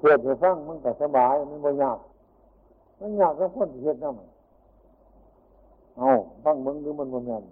[0.00, 1.98] เหตุให้ฟังมันก็สบายมันบ่ยาก
[3.00, 4.14] มันยากก็คนเหตุนั่น
[5.98, 6.10] เอา
[6.44, 7.42] ฟังมึงหรือมันบ่แม่น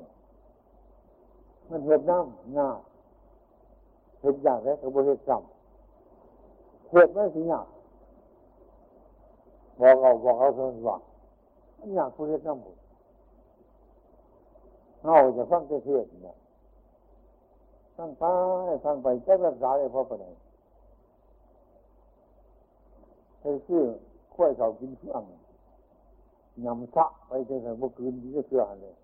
[1.70, 2.78] มันเหตุน้ำยาก
[4.20, 7.66] เหตุยากแล้วก็บ่เหตุซ้ำเหตุไม่สิยาก
[9.80, 10.96] บอกเอาบอกเอาเท่านั้นว่า
[11.78, 12.76] มันยากผู้เหตุน้ำบุญ
[15.04, 16.36] เอาจะฟังแต่เทศน์เนี่ย
[17.96, 18.24] ฟังไป
[18.84, 20.26] ฟังไปแก้รักษาได้พอปานใด
[23.48, 23.84] ไอ้ชื่อ
[24.34, 25.22] ข้วยเขากินเฟื่อง
[26.64, 28.94] ยำซะไปจนถึงเมื่อคืนที่จะเชื่อเลย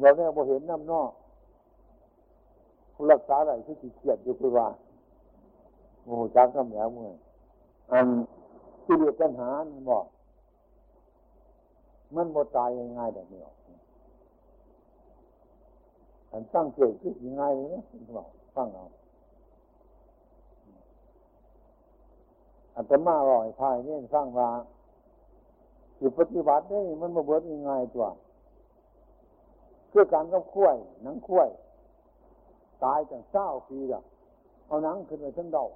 [0.00, 1.10] เราเนี่ยพอเห็นน้ำนอก
[3.10, 4.68] รักษาอะไรที่ติเกียดอยู่คือว่า
[6.04, 7.10] โอ้จักน้ำแล้วเมื่อ
[7.92, 8.06] อัน
[8.84, 10.04] ที่เรียกปัญหามันบอก
[12.14, 13.42] มันหมดตายง่ายแบบนี้
[16.32, 17.82] อันตั้งเกิดขึ้นยังไงเนะ
[18.16, 18.86] บอกฟังเอา
[22.76, 24.48] อันตมาลอยพายเนี่ยสร้างว่า
[25.98, 28.06] คือปฏิบัติได้มันมาเบิดยังไงตัว
[29.88, 31.48] เพื่อการกับขั้วยนังขั้วย
[32.84, 34.02] ตายจากเศร้าปีละ
[34.66, 35.70] เอาหนังขึ้นไปทั้งดอก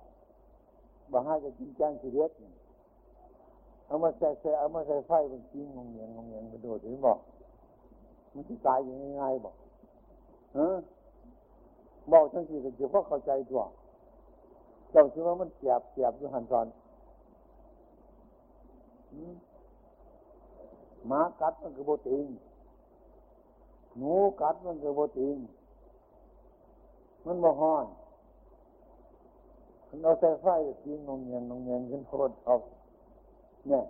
[1.12, 2.30] บ่ให้จะกินแกงสีเล็ด
[3.86, 7.18] เอามาใส่ใส่เอามาใส่ไฟเป็นจริงงงเงียงงงเงียงกระโดดถึงบอก
[8.34, 9.54] มันจะตายยังไงบอก
[12.12, 13.62] บอกทั้งที่ก็เฉพาะเข้าใจตัว
[14.90, 16.66] เจ้าคิดว่ามันเสียบเสียบอยู่หันตอน
[21.06, 22.24] หมากัดมันคือโบติง
[23.96, 25.36] หนูกัดมันคือโบติง
[27.26, 27.86] มันบ่ห้อน
[29.88, 30.46] มันเอาใส่ไฟ
[30.84, 32.54] กินงงเงียงงงเงียงขึ้นโคตรเอา
[33.68, 33.82] เนี่ย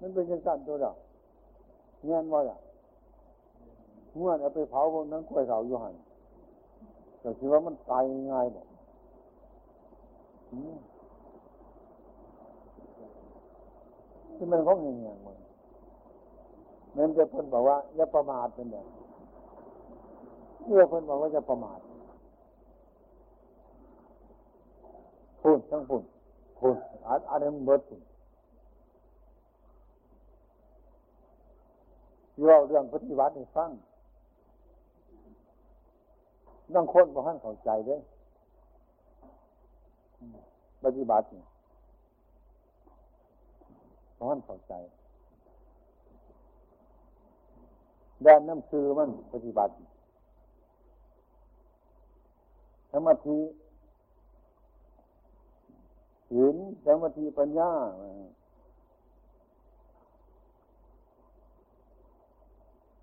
[0.00, 0.94] มันเป็นยังสันตัวเดียว
[2.04, 2.56] เงี้ยว่าล่ะ
[4.16, 5.94] เมื่อเอาไปเผาบนนั้นกล้วยเสาอยู่หัน
[7.20, 8.66] แต่คิดว่ามันตายง่ายบอก
[14.36, 15.36] ที่มันของเงี้ยมัน
[16.96, 18.86] มันจะเพิ่นบอกว่าอย่าประมาทเป็นแบบ
[20.66, 21.80] เมื่อเพิ่นบอกว่าจะประมาท
[25.42, 26.02] พูดทั้งพูด
[26.58, 26.76] พูด
[27.30, 28.02] อะไรมันเบิดพูด
[32.44, 33.70] เล่าเรื่องปฏิบัติให้ฟัง
[36.76, 38.00] ต้องคนบ่ท่านเข้าใจด้วย
[40.84, 41.46] ปฏิบัติเนี่ย
[44.18, 44.74] บ่ท่านเข้าใจ
[48.26, 49.72] ด้นน้ำซือมันปฏิบัติ
[52.92, 53.38] สมาธิ
[56.34, 57.70] หินสมาธิปัญญา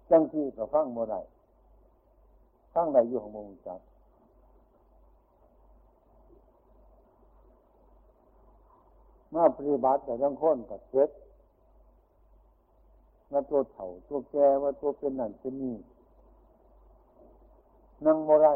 [0.09, 1.19] จังที่ก็ฟังโมได้
[2.79, 3.79] ฟังได้อยู่ของมงจัก
[9.33, 11.09] มาปฏิบัติแต่ทั้งคนกับเช็ด
[13.31, 15.75] ว่าตัวเถ่าตัวแกว่าตัวเป็นนั่นเป็นนี่
[18.05, 18.53] นั่งโมได้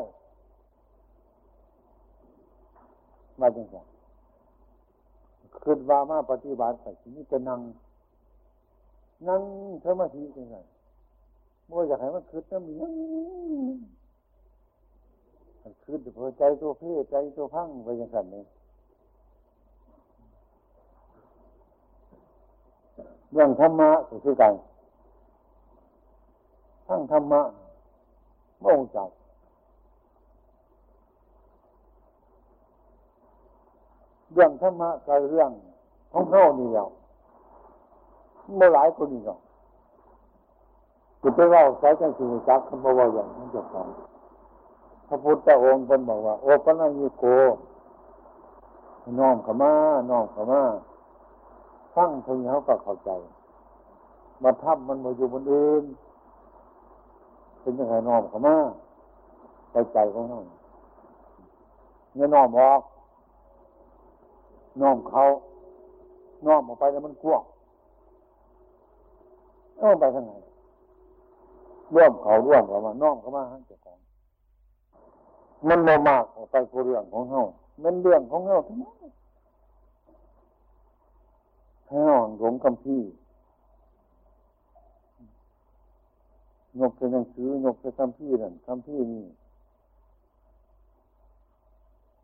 [3.39, 3.85] มาจังสัน
[5.63, 7.59] คือว่ามาปฏิบัติแต่ทีนี้จะนั่ง
[9.27, 9.41] นั่ง
[9.83, 10.65] สมาธิจังสัน
[11.69, 12.73] มื่อยากให้มันคืดน้ำมี
[15.65, 18.45] มันคืดเพื่อใจตัวเพ่ใจตัวพังไปย่างนั้นเลย
[23.31, 24.53] เรื่องธรรมะก็คือกัน
[26.87, 27.41] ทั้งธรรมะ
[28.61, 29.09] ไม่รู้จัก
[34.33, 35.51] เรื่องธรรมะกับเรื่อง
[36.13, 36.87] ของเขานี่เดียว
[38.55, 39.39] เมื่อหลายคนนี่เนาะ
[41.21, 43.87] คือไปว่าสายจังสิจักคำว่าอย่างนั้นจะฟัง
[45.13, 47.25] ระพุทธองค์เป็นบอกว่า โอปัญญิโก
[49.19, 49.73] น้อมขมา
[50.09, 50.61] น้อมขมา
[51.95, 53.09] ฟังเพียงเขาก็เข้าใจ
[54.43, 55.83] มาทับมันมาอยู่บนอื่น
[57.61, 58.55] เป็นยังไงน้อมขมา
[59.71, 60.39] ใจใจของเขา
[62.15, 62.81] เนี่ยน้อมออก
[64.81, 65.23] น้อมเขา
[66.45, 67.43] น้อมออกไปแล้วมันกว้าง
[69.81, 70.33] น้อมไปทางไหน
[71.93, 73.97] ร่วมเขาร่วมเขามาน้อมเขามาให้เจ้าของ
[75.67, 77.41] มันโมมากออกไปผู้เรื่องของเฮา
[77.83, 78.95] มันเรื่องของเฮาทั้งนั้น
[81.87, 83.01] ให้ห่อนหลงคำพี่
[86.79, 89.25] ยกเป็นหนังสือยกเป็นคำพี่นั่นคำพี่นี่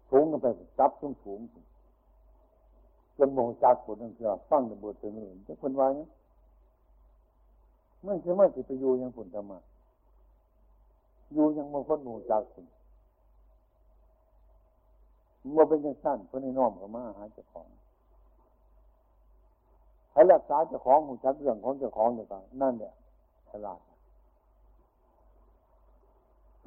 [0.09, 0.45] สูงกันไป
[0.79, 1.39] จับสูงสูง
[3.17, 6.07] จนโมจักบทนั่นคือฟังในบทตัวนี้จะคนว่าเนี่ย
[8.03, 9.59] ไม่ใช่ไม่สิไปอยู่ยังผลธรรมะ
[11.33, 12.61] อยู่ยังบางคนหมู่จากสิ
[15.51, 17.67] เมื่อเป็นยังสั้นเพื่อนน้อมกับมาหาเจ้าของ
[20.13, 22.93] ให้รักษาเจ้าของหูจักเรื่องของเจ้าของเดียวกันนั่นเนี่ย
[23.49, 23.79] ฉลาด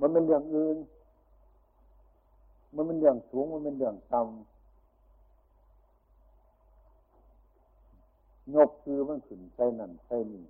[0.01, 0.77] มันเป็นเรื่องอื่น
[2.75, 4.53] มันเป็นเรื่องสูง มันเป็นเรื่องต่ำ
[8.55, 10.45] ยกคือมันขึ้นใส่นั่นใส่นี่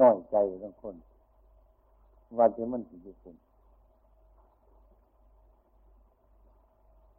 [0.00, 0.96] น้อยใจทั้งคน
[2.36, 3.36] ว่าจะมันสิอยู่คุณ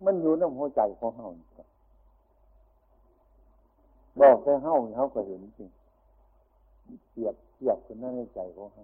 [0.05, 1.27] มันอยู่ในหัวใจของเฮา
[4.19, 5.69] บอกแต่เฮาเขาก็เห็นจริง
[7.09, 8.83] เสียบเสียบคนนั้นในใจของเฮา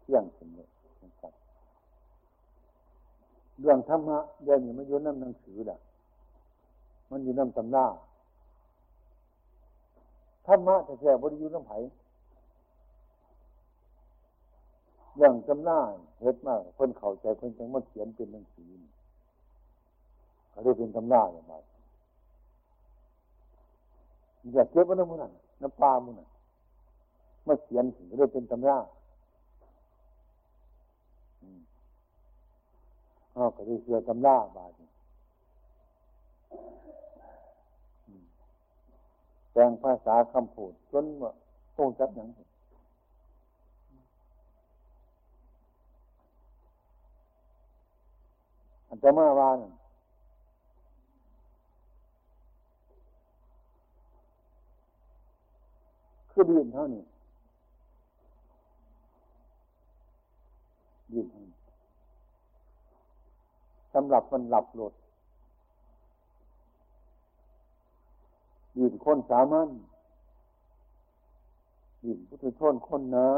[0.00, 0.68] เที่ยงสมเลย
[1.02, 1.32] นะครับ
[3.60, 5.78] เรื่องธรรมะเรื่องนี้มันอยู่น้ำหนังสือแหละ
[7.10, 7.86] มันอยู่น้ำตำรา
[10.46, 11.78] ธรรมะแต่แท้บริยุน้ำไผ่
[15.16, 15.78] เรื่องตำรา
[16.20, 18.68] เฮ็ดมากคนเข้าใจคนจังมาเขียนเป็นหนังสือ
[20.56, 21.54] เขาเรียกเป็นตำราอย่างไร
[24.52, 25.32] อย่าเก็บไว้น้ำมัน
[25.62, 26.14] น้ำปลามัน
[27.46, 28.78] มาเขียนถึงเรียกเป็นตำรา
[33.36, 34.70] อ๋อก็ได้เสือตำราบาด
[39.52, 41.32] แปลงภาษาคำพูดจนว่า
[41.74, 42.28] โงจับอย่าง
[48.88, 49.75] อันจะมาว่านั่น
[56.38, 57.04] คือดินเท่านี้
[61.12, 61.26] ดิน
[63.94, 64.94] สำหรับมันหลับหลด
[68.76, 69.68] ดินคนสามัญ
[72.04, 73.28] ดินพุทธชนคนนา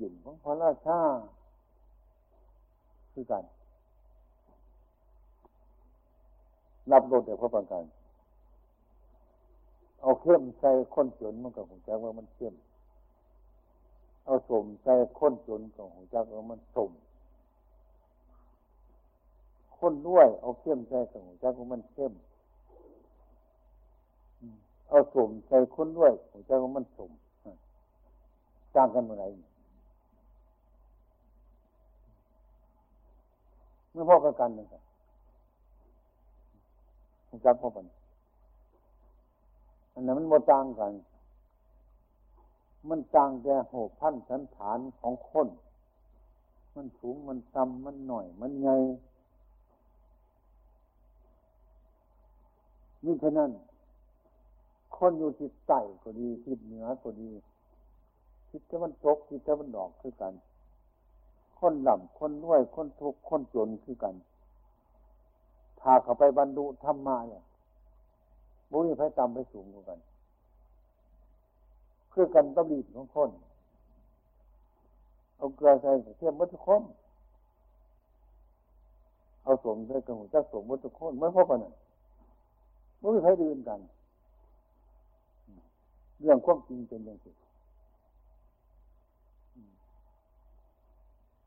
[0.00, 1.00] ดินของพระราชา
[3.12, 3.44] คือกัน
[6.92, 7.84] รับรถเดี๋ยวพระประกัน
[10.02, 12.54] เอาเข้มใส่ข้นจนมันก็หงจักว่ามันเข้ม
[14.24, 16.90] เอาสมใส่ข้นจนก็หงจักว่ามันสม
[19.78, 22.12] ข้นด้วย เอาเข้มใส่ก็หงจักว่ามันเข้ม
[24.88, 27.10] เอาสมใส่ข้นด้วยหงจักว่ามันสม
[28.74, 29.28] จ้างกันเมื่อไหร่
[33.92, 34.82] ไม่พอกันเลยครับ
[37.46, 38.01] จักพอกัน
[39.92, 40.92] อันนั้นมันโมต่างกัน
[42.88, 45.48] มันต่างแต่หกพันสันฐานของคน
[46.74, 48.76] มันสูงมันต่ำมันหน่อย มันใหญ่
[53.04, 53.50] นี่แค่นั้น
[54.96, 57.30] คนอยู่ทิศใต้ก็ดีทิศเหนือก็ดี
[58.48, 60.34] ทิศตะวันตกทิศตะวันออกคือกัน
[61.58, 64.14] คนหล่ำคนรวยคนทุกข์คนจนคือกัน
[65.80, 67.44] ถ้าเขาไปบรรลุธรรมะเนี่ย
[68.72, 69.98] บุญไฟต่ำไปสูงกว่ากัน
[72.08, 73.30] เพื่อกันต้องรีบของคน
[75.36, 76.82] เอาเกลือใส่เทียมวัตถุคน
[79.42, 81.72] เอาสมใส่กระหูจักสมวัตถุคนไม่พบกันน่ะ
[83.02, 83.80] บุญไฟดื่นกัน
[86.20, 87.26] เรื่องความจริงเป็นอย่างไร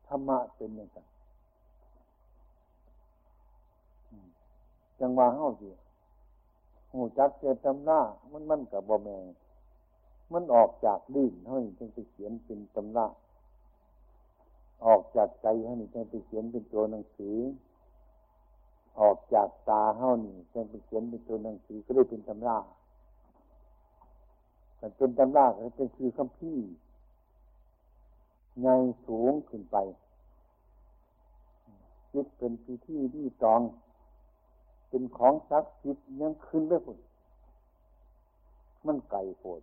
[0.06, 0.98] ธรรมะเป็นอย่างไร
[5.00, 5.68] จังหวะเฮาสิ
[6.96, 8.00] หูจักเจตำหน้า
[8.32, 9.24] มันมันกับบ่แมง
[10.32, 13.06] มันออกจากดิ้นเท่านี้จึงไปเขียนเป็นตำหน้า
[14.86, 17.36] ออกจากใจเท่านี้จึงไปเขียนเป็นตัวหนังสือ
[19.00, 22.58] ออกจากตาเท่านี้จึงไปเขียนเป็นตัวหนังสือก็ได้เป็นตำรา
[24.78, 26.58] แต่เป็นตำราก็เป็นคือคำพี่
[28.60, 28.68] ไง
[29.06, 29.76] สูงขึ้นไป
[32.12, 33.60] จิตเป็นพิธีที่ตอง
[34.88, 36.98] เป็นของศักดิ์สิทธิ์ยังขึ้นได้ผล
[38.86, 39.60] มันไก่โผด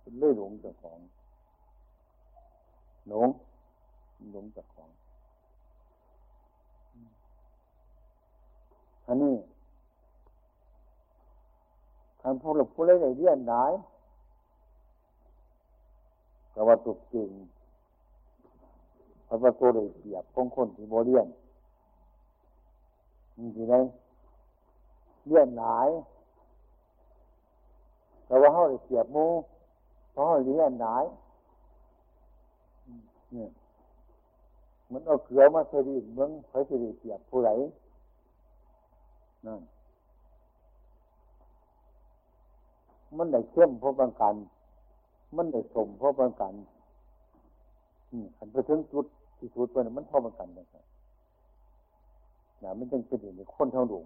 [0.00, 0.98] เป็นเลื่อยหลงจากของ
[3.08, 3.28] หลง
[4.32, 4.90] หลงจากของ
[9.06, 9.34] อันนี้
[12.22, 13.64] คำพูดหลบพูดอะไรเรียนได้
[16.54, 17.30] ก็ว่าตุกจริง
[19.26, 21.26] พระประตูเลยเปียบของคนที่โบเรียน
[23.38, 23.74] มีที่ไหน
[25.26, 25.88] เลื่อนหลาย
[28.26, 29.26] แต่ว่าเขาเสียบมู
[30.12, 31.04] เพราะเขาเลื่อนหลาย
[33.32, 33.50] เนี่ย
[34.92, 37.50] มันเอาเกลือมาใส่ดินเมืองเขาจะได้เสียบผู้ไหน
[39.46, 39.60] นั่น
[43.16, 44.34] มันได้เข้มเพราะบางกัน
[45.36, 46.54] มันได้สมเพราะบางกัน
[48.36, 49.06] ขันไปถึงจุด
[49.38, 50.84] ที่สุดไปมันมันพอมันกันนะครับ
[52.62, 54.04] นะมันจึงเป็นอย่างนี้คนเท่าหลวง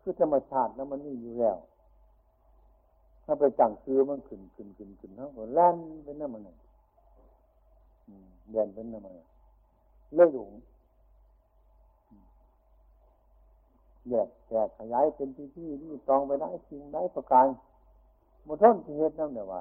[0.00, 1.56] คือธรรมชาติแล้วมันนี่อยู่แล้ว
[3.24, 6.42] ถ้าไปจังคือมันขึ้นขึ้นขึ้นขึ้นเท่ากับแล่นเป็นน้ำมัน
[8.50, 9.14] เดินเป็นน้ำมัน
[10.14, 10.52] เลื่อยหลง
[14.08, 17.46] แยกแยกขยายเป็นที่ที่นี่ตองไปได้สิ่งได้ประการ
[18.46, 19.60] มุทนที่เหตุนั่นเดียวไว้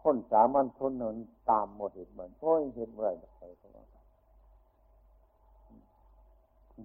[0.00, 1.16] คนสามัญชนนั้น
[1.50, 3.08] ตามหมดเหตุเหมือนโอ้ยเหตุอไร
[3.38, 3.84] ไปเพราะว่า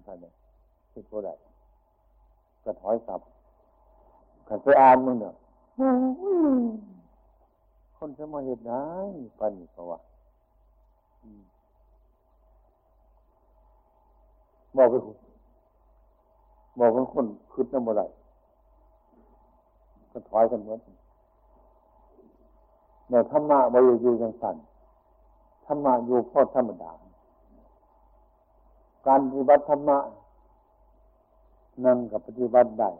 [0.06, 0.32] ท่านเนี่ย
[0.92, 1.30] คิดว่าไร
[2.64, 3.20] ก็ถอยกลับ
[4.48, 5.34] ขันไปอ่านมึงเนี่ย
[7.96, 8.84] คนจะมาเหตุได้
[9.38, 9.98] ปันเพราะว่า
[14.76, 15.16] บอกไปคุณ
[16.78, 18.02] บอกเป็นคนคืดน้ำอะไร
[20.12, 20.80] ก็ถอยกันหมด
[23.08, 24.56] เนี่ยธรรมะบริยูยังสั่น
[25.66, 26.92] ธรรมะอยู่พอธรรมดา
[29.06, 29.98] การปฏิบัติธรรมะ
[31.84, 32.90] นั่งกับปฏิบัติได้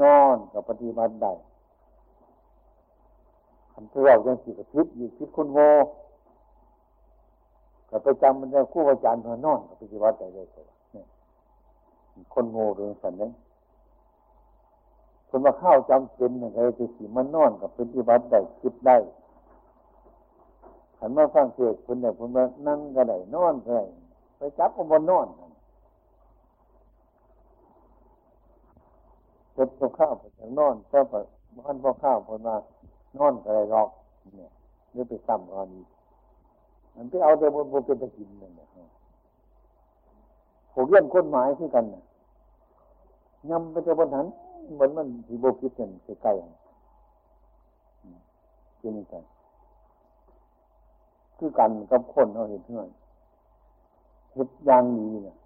[0.00, 1.32] นอนกับปฏิบัติได้
[3.72, 5.70] คำที่เรายังสิกับพิษอยู่พิษคนโง่
[7.90, 10.46] กับไปจำมันจะคู่อาจารย์พอนอนกับปฏิบัติได้เลย
[10.92, 11.06] เนี่ย
[12.34, 13.30] คนโง่เรื่องสันนี้
[15.28, 18.96] คนมาเข้าจำเป็นอะไรจะสิมันนอนกับปฏิบัติได้คิดได้
[20.98, 23.84] ขันมาฟังเทศคนเนี่ยคนมานั่งก็ได้นอนก็ได้
[24.36, 25.26] ไปจับคนบนนอน
[29.60, 31.24] เป็นพอข้าวไปนอนก็แบบ
[31.66, 32.56] มันพอข้าวคนมา
[33.18, 33.88] นอนอะไรหรอก
[34.36, 34.50] เนี่ย
[34.92, 35.84] หรือไปซ้ำอันนี้
[36.94, 38.66] มันไปเอาแต่บนบนเป็นตะกินนั่นแหละ
[40.72, 42.02] ผมเรื่องคนหมายที่กันน่ะ
[43.50, 44.26] ยำไปแต่บนหัน
[44.74, 46.48] เหมือนมันที่โบกิดกันใกล้ๆ
[48.78, 49.14] เป็นยังไง
[51.38, 52.88] คือกันกับคนเราเห็นเพื่อน
[54.34, 55.36] เห็ดยางดีเนี่ย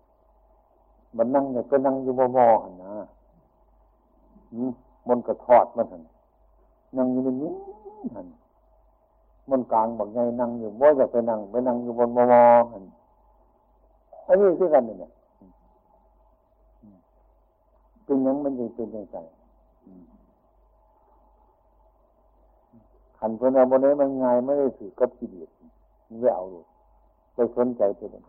[1.17, 2.93] มันนั่งเนี่ยก็นั่งอยู่มอมอหันนะ
[5.09, 6.03] มันกระทอดมันหัน
[6.97, 7.53] นั่งอยู่ในนี้
[8.15, 8.27] หัน
[9.51, 12.43] มันกลางบอกไงนั่งอยู่ว่าจะไปนั่งไปนั่งอยู่บนมอมอ
[12.73, 12.85] หัน
[14.27, 15.11] อันนี้คือกันเนี่ย
[18.05, 19.17] เป็นยังมันยังเป็นยังไง
[23.19, 25.51] ขันคนเอาบนนี้มันง่ายไม่ได้ถือกับกิเลส
[26.21, 26.65] ไม่เอาเลย
[27.35, 28.23] ไปสนใจตัวมัน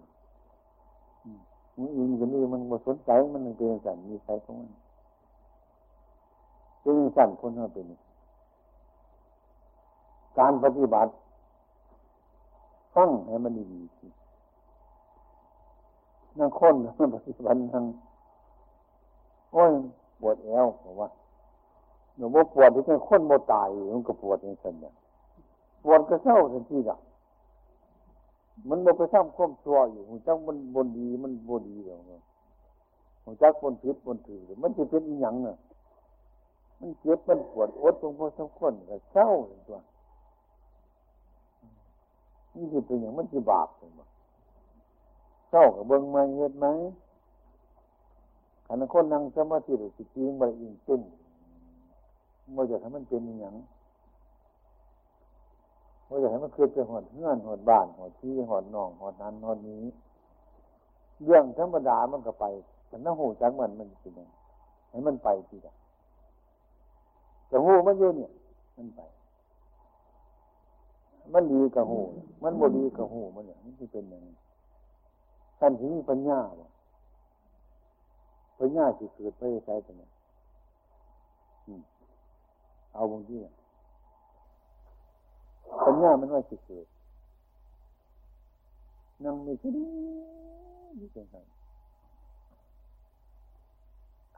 [1.77, 4.72] มันอินกับนี่มันมาสนใจมันเป็นสันมีใครของมัน
[6.86, 7.86] เป็นสันคนเราเป็น
[10.39, 11.12] การปฏิบัติ
[12.96, 13.82] ฟังให้มันดี
[16.39, 17.86] นั่งค้นนักปฏิบัตินั่ง
[19.54, 19.72] โอ้ย
[20.22, 21.08] ปวดแอวเพราะว่า
[22.18, 24.94] หนูว่าปวดที่เป็นคนโมตายมันก็ปวดอย่างนั้นเนี่ย
[25.84, 26.98] ปวดก็เศร้าทันทีละ
[28.70, 32.00] มันโมไปสร้างความชั่วอยู่หัวจักมันบนดีมันบนดีเดี๋ยว
[33.24, 35.58] หัวจักบนพิษบนถือมันจะเป็นอีหยังเนี่ย
[36.79, 39.29] มันเจ็บมันปวดอดตรงพอสมควรก็เศร้า
[39.67, 39.79] ตัว
[42.55, 44.10] นี่คือเป็นอย่างมันจะบาปเลยมั้ง
[45.50, 46.67] เศร้ากับเบิ้งมาเห็ดไหม
[48.67, 51.01] ขณะคนนั่งสมาธิหรือสิจริงไปอิงตึ้ง
[52.55, 53.55] มื่อจะให้มันเป็นอย่าง
[56.05, 59.84] เมื่อจะให้มันคือเป็นหอดเงื่อนหอดบ้านหอดที่หอดน่องหอดนั้นหอดนี้
[61.24, 62.46] เรื่องธรรมดามันก็ไป
[62.88, 64.29] แต่น้าหูจักมันมันเป็นยัง
[64.89, 65.75] ให้มันไปทีละ
[67.47, 68.29] แต่หูมันอยู่เนี่ย
[68.75, 68.99] มันไป
[71.33, 71.99] มันดีกับหู
[72.43, 74.35] มันบ่ดีกับหูมันเนี่ยมันจะเป็นอย่างนี้
[75.59, 76.69] ท่านถึงปัญญาวะ
[78.59, 80.07] ปัญญาสิเกิดไปใช้ตรงนี้
[82.93, 83.37] เอาบางที
[85.85, 86.87] ปัญญามันว่าสิเกิด
[89.23, 89.85] นั่งมีที่ดี
[90.99, 91.35] นี่เป็นไง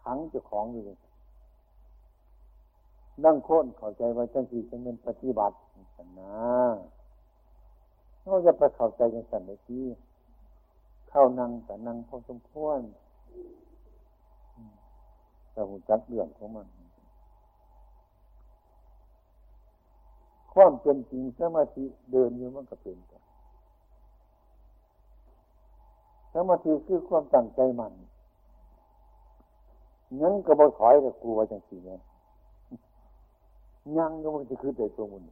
[0.02, 0.98] ขังเจ้าของอยู่เลย
[3.26, 5.56] นั่งโค่นเข้าใจว่าจังสีจะเป็นปฏิบัติ
[5.96, 6.38] สันนะ
[8.24, 9.84] เราจะไปเข้าใจกันสันเลยที่
[11.10, 12.80] เข้านั่งแต่นั่งพอสมควร
[15.52, 16.68] แต่หูจักเรื่องของมัน
[20.54, 22.98] ความเป็นจริงสมาธิเดินอยู่มันก็เป็น
[26.34, 27.94] สมาธิคือความตั้งใจมัน
[30.22, 32.00] งั้นก็บ่ถอยกับกลัวจังสีเนี่ย
[33.96, 35.24] ยังก็มันจะคือแต่ตรงมัน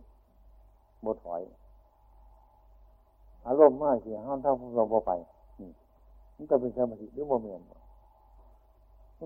[1.05, 1.41] บ่ถอย
[3.45, 5.11] อารมณ์มากสิห้ามเท่าพวกเราบ่ไป
[5.59, 5.69] นี่
[6.35, 7.61] มันก็เป็นสมาธิหรือบ่เมียน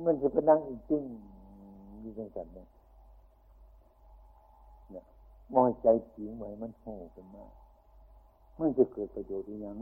[0.08, 0.60] มันจะเป็นนั่ง
[0.90, 1.04] จริง
[2.02, 2.68] อยู่จังสันเนี่ย
[4.92, 5.04] เนี่ย
[5.54, 7.52] มองใจจริงไว้มันโหเป็นมาก
[8.60, 9.76] มันจะเกิดประโยชน์อย่าง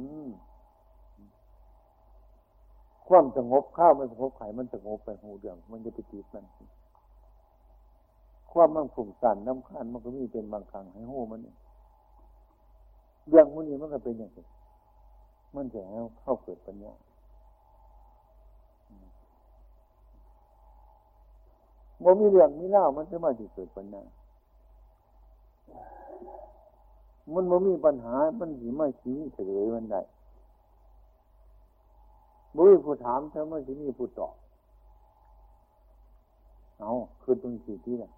[3.08, 6.46] ความสงบข้าวมันสงบไข่มันสงบไปหูเดือง มันจะไปติดมัน
[8.58, 11.40] ความมันฝุ่งสั่นน้ำขันมันก็มีเป็นบางครั้งให้หูมัน
[13.28, 14.46] เรื่องมันนี้มันก็เป็นอย่างนี้
[15.56, 16.94] มันจะให้เข้าเกิดปัญญา
[22.00, 24.02] โมมีเรื่องมีเล่ามันจะมาที่เกิดปัญญา
[27.34, 30.02] มันโมมีปัญหา มันสิไม่ชี้เฉลยมันได้
[32.56, 34.36] บุ้ยผู้ถามเธอไม่ที่มีผู้ตอบ
[36.80, 38.12] เอาคือตรงสี่ที่น่ะ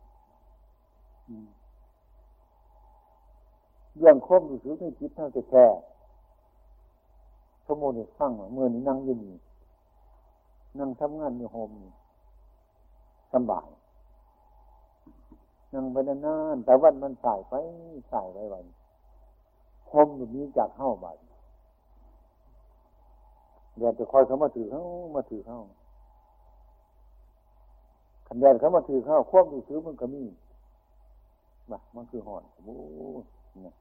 [3.97, 5.65] เรื่องควบอยู่สือไม่คิดเท่าจะแค่
[7.65, 9.19] ชั่วโมงนี้ฟังเมื่อนี้นั่งยืน
[10.79, 11.69] นั่งทำงานอยู่โฮม
[13.33, 13.67] สบาย
[15.73, 17.53] นั่งไปนานๆแต่วันมันสายไป
[18.11, 18.65] สายไปวัน
[19.87, 21.17] โฮมแบบนี้จากเข้าบาด
[23.77, 24.81] เดี๋ยวจะคอยเขามาถือเขา
[25.15, 25.59] มาถือเขา
[28.27, 30.23] ขันแดนเขามาถือเขาควบดูซื้อมันก็มี
[31.71, 32.75] มามันคือหอนโอ้
[33.63, 33.73] เนี่ย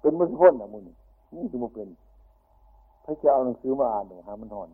[0.00, 0.82] เป็นมือพ้นนะมุน
[1.34, 1.88] นี่จะมาเป็น
[3.04, 4.68] พระเจ้าเอาหนังสือมาอ่านหนูหามันหอน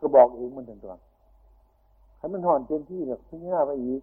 [0.00, 0.94] ก็บอกเองมันถึงตัว
[2.18, 4.00] ให้มันหอนเต็มที่เลยพิจารณาไปอีก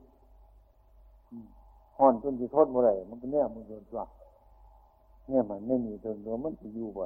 [1.97, 4.01] หอนจนจะทนเมื่อไรมันก็แน่มันโดนตัว
[5.27, 7.05] เนี่ยมันไม่มีโดนตัวมันจะอยู่บ่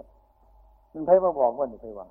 [0.92, 2.08] มันใครมาบอกว่านี่ใครว่า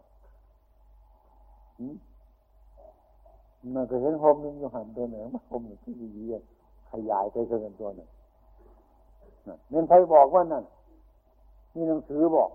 [3.74, 6.59] มันก็เห็นหอมนึงอยู่หันตัวหนึ่งมันหอมหนึ่งที่ดีๆ
[6.92, 8.08] ขยายไปเกินตัวหนึ่ง
[9.44, 10.64] เนี่ยใครบอกว่านั่น
[11.74, 12.50] นี่หนังสือบอก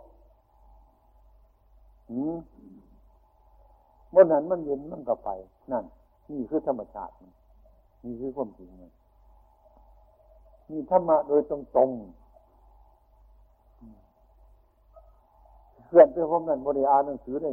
[2.10, 2.36] อืม
[4.14, 5.30] บนนั้นมันเย็นมันก็ไป
[5.72, 5.84] นั่น
[6.32, 7.14] นี่คือธรรมชาติ
[8.04, 8.92] นี่คือความจริงมัน
[10.70, 11.90] นี่ธรรมะโดยตรงตรง
[15.88, 17.52] เพื่อนไปผมนั่นบริอ่านหนังสือได้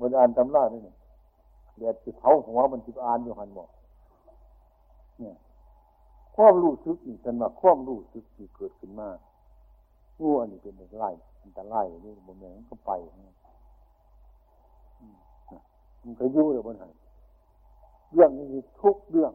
[0.00, 0.96] บริอ่านตำราได้เนี่ย
[1.78, 3.68] เดี๋ยวจะเผาหัวมันจะอ่านอยู่หันบอก
[5.20, 5.34] เนี่ย
[6.36, 9.08] ความรู้สึกอีกกันว่าความรู้สึกที่เกิดขึ้นมา
[10.20, 11.06] งูอันนี้เป็นอะไร
[11.42, 12.90] อันตรายนี่บนแมงก็ไป
[16.02, 16.90] มันก็ยุ่งเลยบนหัน
[18.12, 18.46] เรื่องนี้
[18.80, 19.32] ทุกเรื่อง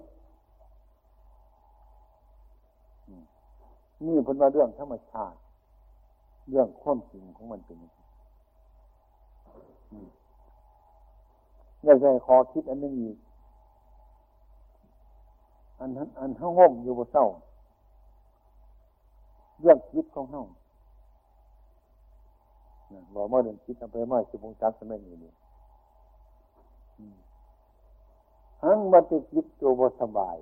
[4.05, 5.37] นี่เป็นว่าเรื่องธรรมชาติ
[6.49, 7.93] เรื่องความจริงของมันเป็นอย่าง
[11.85, 13.17] นี่ใช่คอคิดอันนึงอีก
[15.81, 17.25] อันอันห้องห่มอยู่บนเศร้า
[19.59, 20.41] เรื่องคิดของเฮา
[23.13, 25.31] บอกเมื่อเดือนคิดเอาไปเมื่อสิบโมงจักสมัยนี้นี่
[28.63, 30.37] หังมาติคิดตัวบสบาย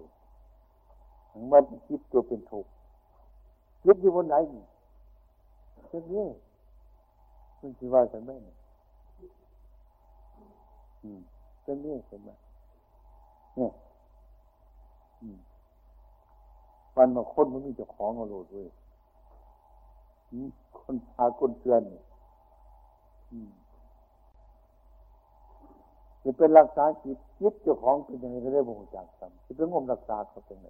[1.31, 2.71] หังมาติคิดตัวเป็นทุกข์
[3.83, 4.35] คิดอยู่บนไหน
[5.87, 6.25] เช่นนี้
[7.59, 8.55] คุณคิดว่าจะไม่เนี่ย
[11.03, 11.19] อืม
[11.61, 12.29] เช่นนี้เห็นไหม
[13.57, 13.71] เนี่ย
[16.95, 18.67] วันมาคนมันมีเจ้าของเอาโลดด้วย
[20.77, 21.81] คนพาคนเตือน
[26.23, 30.67] จะเป็นรักษาจิตจิตเจ้าของเป็นยังไงก็ได้บ่งจากซ้ำจะเป็นงมรักษาเขาเป็นไง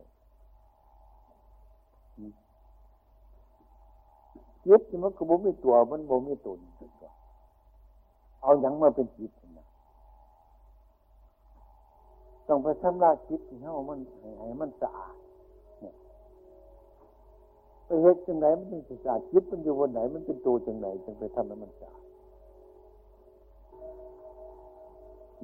[4.66, 6.60] จิตมันก็บ่มีตัวมันบ่มีตน
[8.42, 9.32] เอาอย่างมาเป็นจิต
[12.50, 14.00] ต้องไปทำลายจิตที่เขามัน
[14.40, 15.16] ให้มันสะอาด
[17.86, 22.02] ไปเฮ็ดจังไหนมันเป็นสะอาดจิตมันอยู่บนไหน มันเป็นตัวจังไหนจึงไปทำให้มันสะอาด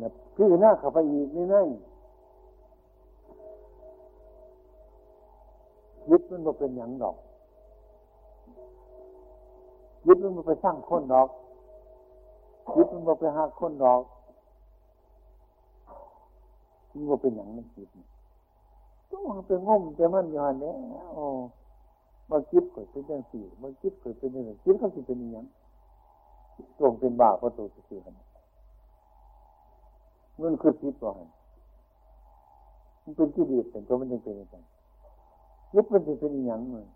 [0.01, 1.67] นะพี่หน้าข้าไปอีกนี่นั่น
[6.09, 7.17] ยึดมันมาเป็นอย่างดอก
[10.07, 11.29] ยึดมันมาไปสร้างคนดอก
[12.77, 14.01] ยึดมันมาไปหาคนดอก
[16.95, 17.87] มันมาเป็นอย่างนั้นคิด
[19.09, 20.73] ต้องเป็นง่มเป็นมันอยู่หันนี้
[21.13, 21.23] โอ้
[22.29, 25.45] มาคิดเกิดเป็นอย่างสี่มาคิดเกิดเป็นอย่างคิดเขาสิเป็นอย่าง
[26.77, 28.13] ตรงเป็นบาปประตูสื่อกัน
[30.41, 31.11] มันคือคิดว่า
[33.03, 34.63] มันเป็นที่ดีเป็นก็มันยังเป็นอย่าง
[35.73, 36.87] ยึดมันจะเป็นอย่างเลย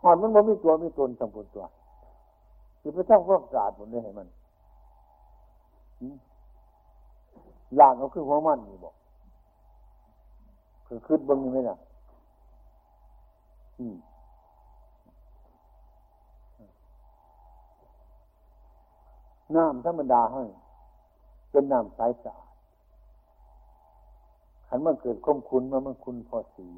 [0.00, 1.64] หอนมันมันมีตัวมีตนสัมพุนตัว
[2.80, 4.28] คือไปทั้งพวกศาสตร์หมดเลยให้มัน
[7.80, 8.94] ล่างเขาคือหัวมันนี่บอก
[10.86, 11.76] คือคืดบงนี่ไหมล่ะ
[19.56, 20.42] น้ำธรรมดาให้
[21.50, 22.52] เป็นน้ำใสสะอาด
[24.68, 26.68] ขันมันเกิดคมคุณมันมันคุณพอสี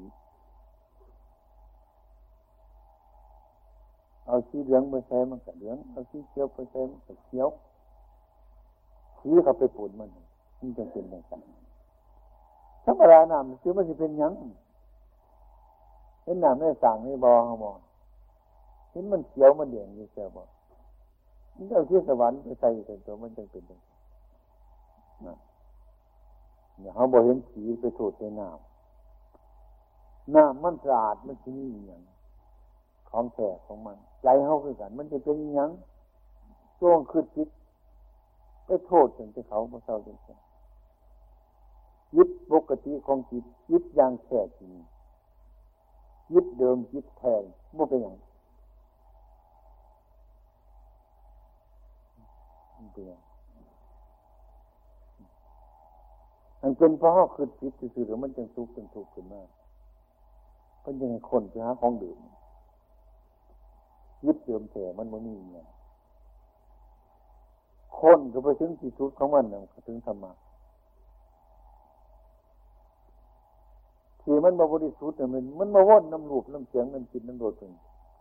[4.25, 7.47] เอาสีเหลืองไปใส่มันก็เหลือง เอาสีเขียวไปใส่มันก็เขียว
[9.19, 10.09] สีเขาไปปุ่นมัน
[10.65, 11.33] มันจะเป็นอย่างไร
[12.85, 14.33] ธรรมดาน้ำคือมันจะเป็นยัง
[16.23, 17.77] เห็นน้ำไม่สั่งไม่บอเขาบอก
[18.91, 20.47] เห็นมันเขียวมันเด่นอยู่เสียบอก
[21.55, 23.81] มันเอาที่สวรรค์ไปใส่ใส่ตัวมันจะเป็นอย่าง
[25.25, 25.35] นะ
[26.79, 32.01] เนี่ยเขาบอกเห็นสีไปถูดในน้ำน้ำมันสะอาดมันที่นี่อย่าง
[33.09, 35.69] ของแท้ของมัน ใจเขาคือกัน มันจะเป็นยัง
[36.79, 37.49] ช่วงคืดจิต
[38.65, 40.17] ไปโทษถึงที่เขาเศร้าจริง
[42.55, 44.71] ปกติของจิตยึดอย่างแท้จริง
[46.33, 47.43] ยึดเดิมยึดแทน
[47.77, 48.15] บ่เป็นอย่าง
[52.95, 53.13] เดีย
[56.61, 59.41] มันเป็นเพราะคือจิตสื่อหรือมันจึงทุกข์จึงทุกข์ขึ้นมา
[60.81, 62.19] เพ็นยังคนไปหาของดื่ม
[64.25, 65.67] ยึดเดิมแท้มันไม่มีเนี่ย
[67.99, 70.31] คนก็ไปถึงที่สุดของมันนะถึงธรรมะ
[74.25, 77.71] ที่มันมาบริสุทธิ์เนี่ยมันมันมาว่นน้ำรูปน้ำเสียงน้ำจิตน้ำโดดเป็น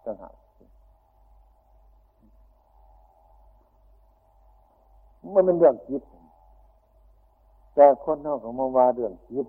[0.05, 0.35] ต่างหาก
[5.35, 6.03] มันเป็นเรื่องจิต
[7.75, 9.47] แต่คนนอกของมาว่าเรื่องจิต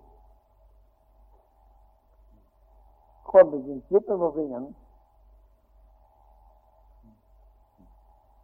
[3.30, 4.64] คนเป็นจริงจิตมันมาเป็นอย่าง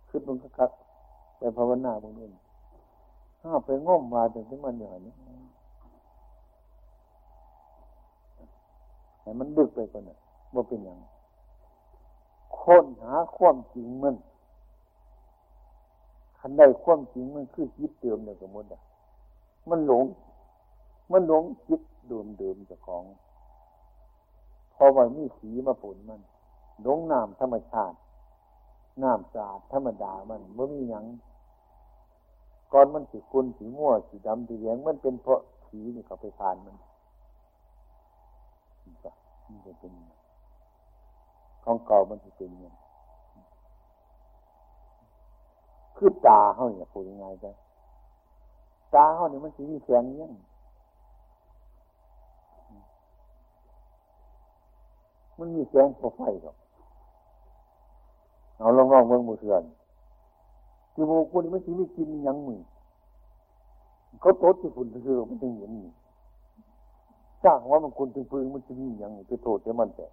[0.08, 0.71] คือมันก็คัด
[1.38, 2.26] ไปภาวนาบางที
[3.41, 5.13] ห้าไปง่มมาถึงมันอย่างนี้
[9.21, 10.10] ให้มันดึกไปก่อนน
[10.53, 10.99] ว่าเป็นอย่าง
[12.60, 14.15] ค้นหาความจริงมัน
[16.39, 18.81] คันใดความจริงมันคือจิตเดิมเนี่ยสมมติอะ
[19.69, 20.05] มันหลง
[21.12, 23.03] มันหลงจิตเดิมเดิมจากของ
[24.75, 26.21] พอว่ามีสีมาผลมัน
[26.81, 27.97] หลงน้ำธรรมชาติ
[29.03, 31.05] น้ำสะอาดธรรมดามันไม่มีหยัง
[32.73, 36.75] ก่อนมันสีคุณสีม่วสีดำสีเหลืองมันเป็นเพราะสีนี่เขาไปทานมัน
[38.84, 38.89] มั
[39.56, 39.91] นจะเป็น
[41.63, 42.76] ของเก่ามันจะเป็นยัง
[45.98, 47.52] คือตาเขาเนี่ยพูดยังไงจ้ะ
[48.96, 50.34] ตาเขาเนี่ยมันสีแสงยัง
[55.39, 56.56] มันมีแสงพอไฟหรอก
[58.58, 59.63] เอาลองลองเมืองมือเถื่อน
[60.96, 62.60] จมูกคนนี้มันสีไมีกินยังมือ
[64.22, 65.91] เขาโต๊ดที่ฝุ่นเถื่อมันจึงเห็นนี่
[67.43, 70.08] จ้างว่ามันคนถึงพึงมันจะมีอย่างไปโทษแต่มันแต่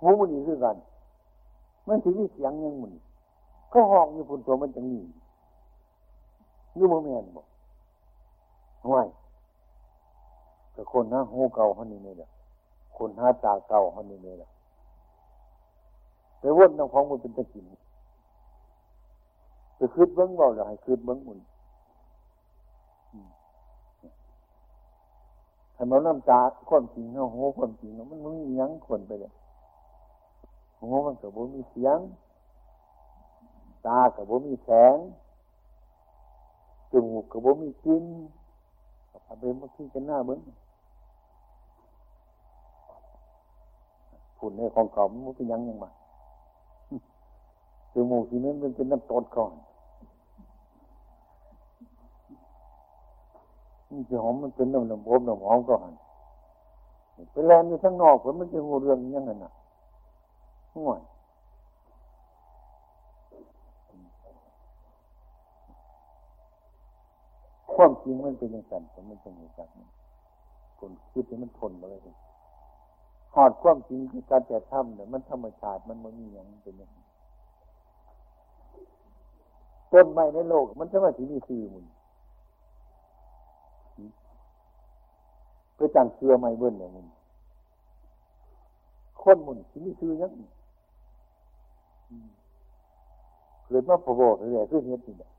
[0.00, 0.76] หูมันนี่คือกัน
[1.88, 2.92] มันถึงมีเสียงยังมัน
[3.72, 4.98] ก็ห้องอยู่พุ่นตัวมันจะมี
[6.78, 7.46] นี่มันแม่นบอก
[8.86, 9.06] ห่วย
[10.72, 12.28] แต่คนหาหูเก่าเขานี่นี่แหละ
[12.96, 14.50] คนหาตาเก่าเขานี่นี่แหละ
[16.40, 17.64] แต่วนน้องของมันเป็นตะกิน
[19.76, 21.38] ไปคืดเบิ้งเบาเลยให้คืดเบิ้งมัน
[25.76, 29.32] ถ้าเราน้ำตาความจริงเราโหความจริงมันมันมียังคนไปเลย
[30.76, 31.98] โหมันกับบ่มีเสียง
[33.86, 34.96] ตากับบ่มีแสง
[36.90, 38.04] จมูกกับบ่มีกลิ่น
[39.24, 40.40] เอาไปมาขี้กันหน้าเบิ้ง
[44.38, 45.90] ฝุ่นในของเก่ามันเป็นยังยังมา
[47.92, 49.52] จมูกที่นั้นมันเป็นน้ำตดก่อน
[53.88, 55.94] มันจะหอมมันเป็นน้ำน้ำอบน้ำหอมก็หัน
[57.32, 59.52] ไปแลนอยู่ข้างนอกผลมันจะงูเรื่องยังไงน่ะ
[60.74, 61.00] ห่วย
[67.72, 69.88] ความจริงมันเป็นอย่างนั้นผมมันเป็นอย่างนั้น
[70.78, 72.00] คนคิดให้มันทนมาเลย
[73.34, 76.90] หอดความจริงคือการจะทำเนี่ยมันธรรมชาติมันมันมีอย่างเป็นอย่าง
[79.92, 81.84] ต้นไม้ในโลก มันจะมาที่นี่คือมัน
[85.76, 87.06] ไปตั้งเชื่อไม่เบิ้ลเนี่ยมึง
[89.22, 90.32] คนมึงที่นี่คือยัง
[93.66, 95.30] เกิดมาพบบอกเลยคือเห็นนี่แหละ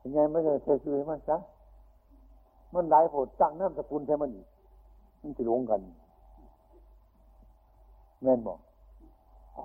[0.00, 1.36] ยังไงไม่เคยเคยคือมันซะ
[2.74, 4.46] มันหลายโผดตั้งน้ำสกุลแท้มันอีก
[5.22, 5.80] มันจะลงกัน
[8.22, 8.58] แม่นบอก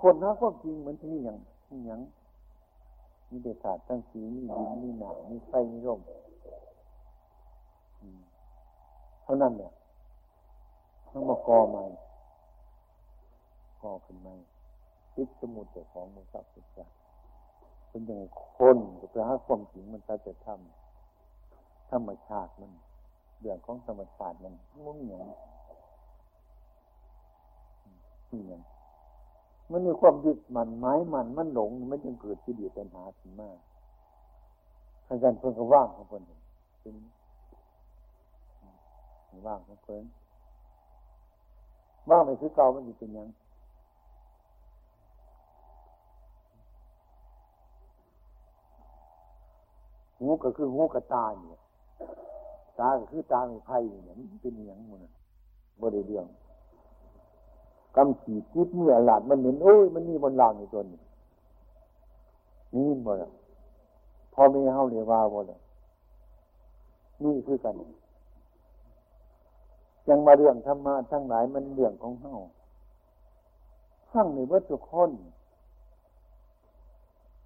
[0.12, 1.38] นหาความจริงเหมือนที่นี่อย่าง
[1.70, 2.00] นี่อย่าง
[3.30, 6.00] มีเดชาตั้งสีมีดินมีหนามีไฟมีลม
[9.30, 9.72] ท่านั้นเนี่ย
[11.08, 11.84] ทั้งมากอใหม่
[13.82, 14.34] กอขึ้นใหม่
[15.14, 16.78] คิดสมุดแต่ของมันสับสุดใจ
[17.88, 18.20] เป็นอย่าง
[18.56, 18.76] คน
[19.14, 22.72] จะหาความจริงมันจะจะทำธรรมชาติมัน
[23.40, 25.20] เรื่องของธรรมชาติมันมุ่งอย่าง
[28.30, 28.62] นี่อย่าง
[29.70, 33.50] มันมีความยึดมันไม้มันมันหลง มันจึงเกิดที่ดีปัญหาขึ้นมา
[35.08, 36.22] อาจารย์เพิ่งก็ว่างของเพิ่น
[36.80, 36.94] เป็น
[39.46, 40.04] ว่างของเพิ่น
[42.10, 43.28] ว่างไปคือเก่ามันอยู่เป็นยัง
[50.18, 51.60] หูก็คือหูกับตาเนี่ย
[52.78, 55.02] ตาก็คือตาไม่ไพ่เนี่ยมันเป็นอย่างมัน
[55.80, 56.26] บ่ได้เรื่อง
[57.96, 61.00] กำขีดคิดเมื่อหลาดมันเห็นโอ้ยมันมีบนหลังอยู่ตัวนี้
[62.74, 63.30] นี่บ่ละ
[64.32, 65.58] พอไมีเฮาเรียว่าบ่ละ
[67.22, 67.74] นี่คือกัน
[70.08, 72.34] ยังมาเรื่องธรรมะทั้งหลายมันเรื่องของเฮา
[74.10, 75.10] ทั้งในวัตถุคน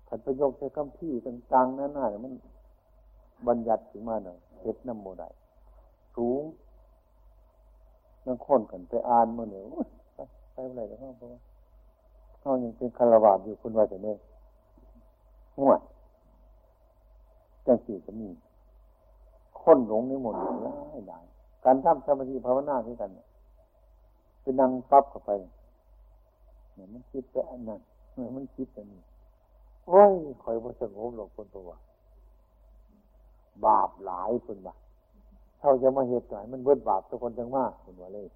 [0.09, 2.33] ขันประโยคใช้คำพี่ต่างๆนั่นน่ะมัน
[3.49, 5.29] บัญญัติขึ้นมาหน่อยเฮ็ดน้ำโมได้
[6.17, 6.43] สูง
[8.27, 9.65] นั่งค้นกันไปอ่านมาเนี่ย
[10.53, 11.41] ไปอะไรกันบ้างเพราะว่า
[12.39, 14.17] เขายังเป็นคารวะอยู่คุณว่าจะเนี่ย
[15.57, 15.81] ห่วย
[17.67, 18.29] จังสี่จะมี
[19.61, 21.19] ค้นหลงในหมดได้ได้
[21.65, 23.11] การทำสมาธิภาวนาด้วยกัน
[24.43, 25.31] เป็นนั่งปั๊บเข้าไป
[26.75, 27.81] เนี่ยมันคิดแต่อันนั้น
[28.15, 29.01] เนี่ยมันคิดแต่นี้
[29.89, 31.71] โอ้ยคอยว่สงบหรอกคนตัว
[33.67, 34.75] บาปหลายคนว่า
[35.59, 38.27] เท่าจะมาเหตุหลายมันเบิดบาปทุกคนจังมากคนว่าเลย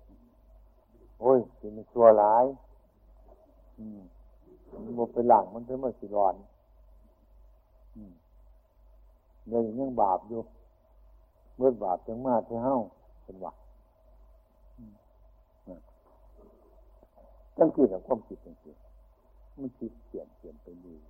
[1.20, 2.44] โอ้ยสิมันชัวหลาย
[3.78, 4.00] อืม
[4.84, 6.34] มันบเป็นหลังมันจะมาสิร้อน
[7.94, 8.12] อืม
[9.48, 10.40] เดี๋ยวยังบาปอยู่
[11.56, 12.76] เบิดบาปจังมากที่เฮา
[13.26, 13.52] เป็นว่า
[17.58, 18.76] จังคิดกับความคิดจังคิด
[19.58, 21.02] มันคิดเปลี่ยนเปลี่ยนไปเรื่อย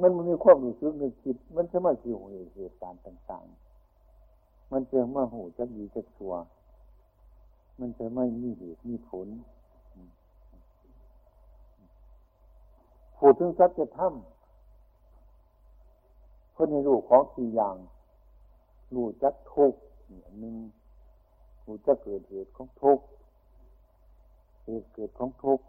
[0.00, 2.16] มันมีความรู้สึกนึกคิด มันจะมาคิว
[2.54, 6.34] เหตุการณ์ต่างๆ มันจะมาหูจักดีจักชัว
[7.80, 9.28] มันจะไม่มีเหตุมีผล
[13.18, 14.12] พูดถึงสัจธรรม
[16.56, 17.76] คนในรูปของสี่อย่าง
[18.94, 19.72] รู้จักทุก
[20.06, 20.56] เนี่ยหนึ่ง
[21.66, 23.04] รู้จักเกิดเหตุของทุกข์
[24.64, 25.64] เหตุเกิดของทุกข์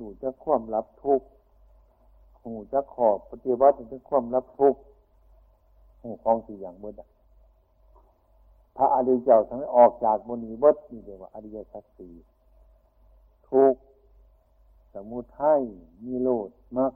[0.00, 1.26] รู้จักความรับทุกข์
[2.42, 4.80] หูจะขอบปฏิวัติถึงความรับทุกข์
[6.00, 6.92] หูของสี่อย่างเมื่อ
[8.76, 12.14] พระอริยเจ้าทั้งออกจากมณีวัดนี่เรียกว่าอริยสัจสี่
[13.50, 13.74] ทุก
[14.94, 15.62] สมุทัย
[16.04, 16.92] มีโลดมาก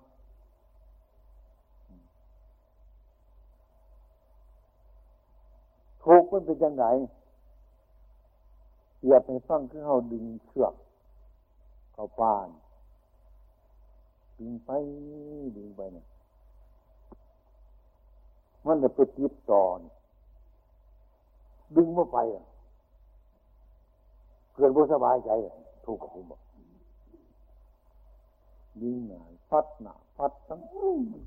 [6.11, 6.85] ทุกมันเป็นยังไง
[9.07, 10.75] อย่าไปฟังคือเขาดึงเชือก
[11.93, 12.49] เขาปาน
[14.39, 14.71] ดึงไป
[15.57, 16.07] ดึงไปเนี่ย
[18.67, 19.65] มันจะไปติดต่อ
[21.77, 22.45] ดึงมาไปอะ
[24.55, 25.31] เกิดบ่สบายใจ
[25.85, 26.41] ถูกกับผมบอก
[28.81, 30.61] ดึงหนาพัดหนาพัดทั้ง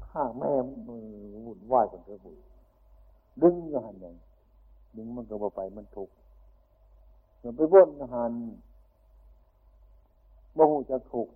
[0.09, 0.51] ข้างแม่
[0.87, 1.05] มือ
[1.45, 2.37] หุ่นไหวกันเถอะบุญ
[3.41, 4.15] ดึงกันอย่าง
[4.95, 6.09] ดึงมันก็บ่ไปมันถูก
[7.43, 8.33] มันไปวนหัน
[10.57, 11.29] บ่หูจะถูก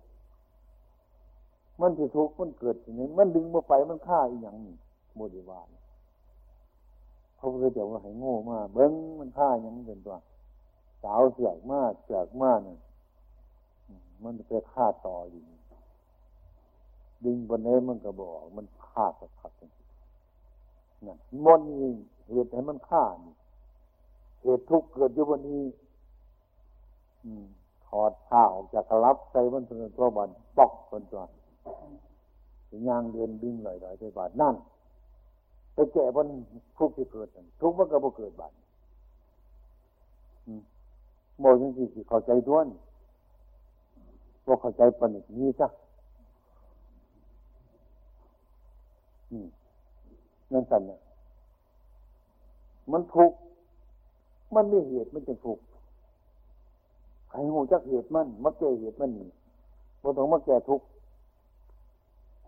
[1.80, 4.74] มันจะทุกข์มันเกิดอย่างนี้มันดึงมาไปมันฆ่าอีกอย่างนี้
[5.14, 5.68] โมดิวาน
[7.38, 10.16] พระพุทธเจ้าว่าให้โง่มากเบิ้งมันฆ่าอย่างนี้เป็นตัว
[11.02, 12.78] สาวเสือกมากเสือกมากเนี่ย
[14.22, 15.42] มันไปฆ่าต่ออยู่
[17.24, 19.72] ดึงบนนี้มันก็บอกมันฆ่าสักพักนึง
[21.06, 21.92] นั่นมนนี่
[22.30, 23.34] เหตุให้มันฆ่านี่
[24.42, 25.62] เหตุทุกข์เกิดอยู่บนนี้
[27.86, 31.22] ถอดผ้าออกจากกรับใส่บนตัวบอลปอกคนตัว
[32.88, 34.54] ยางเดินดึงลอยๆไปบาดนั่น
[35.74, 36.26] ไปแก่บน
[36.78, 37.28] ทุกข์ที่เกิด
[37.60, 38.52] ทุกข์มันก็บ่เกิดบาด
[41.40, 42.66] โมยังสิเข้าใจด้วน
[44.46, 45.66] ว่าเข้าใจปนินี้ซะ
[50.52, 51.00] นั่นสั่นเนี่ย
[52.92, 53.32] มันทุก
[54.54, 55.58] มันไม่เหตุมันจะทุก
[57.30, 59.10] ใครหูจักเหตุมันมาแก้เหตุมัน
[60.02, 60.80] บ่ต้องมาแก้ทุก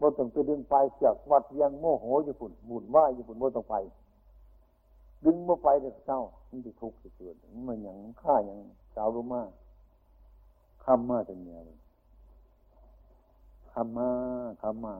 [0.00, 3.74] บ่ต้องไปดึงไปจากวัดยังโมโหอยู่ฝุ่นหมุนว่าอยู่ฝุ่นบ่ต้องไป
[5.24, 7.34] ดึงมาไปเด็กเศร้ามันจะทุกข์จะเกิด
[7.68, 8.58] มันอย่างฆ่าอย่าง
[8.94, 9.50] สาวรู้มาก
[10.84, 11.78] ข้ามาแต่เนี่ยเลย
[13.72, 14.08] ข้ามา
[14.60, 14.94] ข้ามา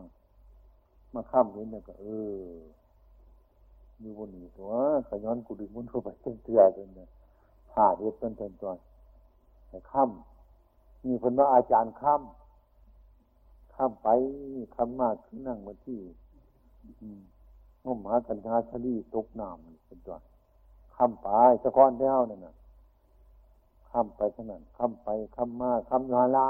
[1.14, 2.06] มาข้ามเห็นเนี่ยก็ เอ
[2.42, 2.42] อ
[4.00, 4.72] อยู่บนนี้ตัว
[5.08, 7.08] ขย้อนกูดึงมุนเข้าไปเตือเลยเนี่ย
[7.72, 8.72] ผ่าเด็ดต้นต้นตัว
[9.68, 10.10] แต่ข้าม
[11.06, 12.22] มีคนว่าอาจารย์ข้าม
[13.74, 14.08] ข้ามไป
[14.74, 15.98] ข้ามมาขึ้นนั่งมาที่
[17.84, 20.16] งมหากันทาชลีตกน้ำเป็นตัว
[20.94, 21.28] ข้ามไป
[21.62, 22.54] สะก้อนเท้านั่นน่ะ
[23.92, 26.48] คำไปเท่านั้นคำไปคำมาคำนาละ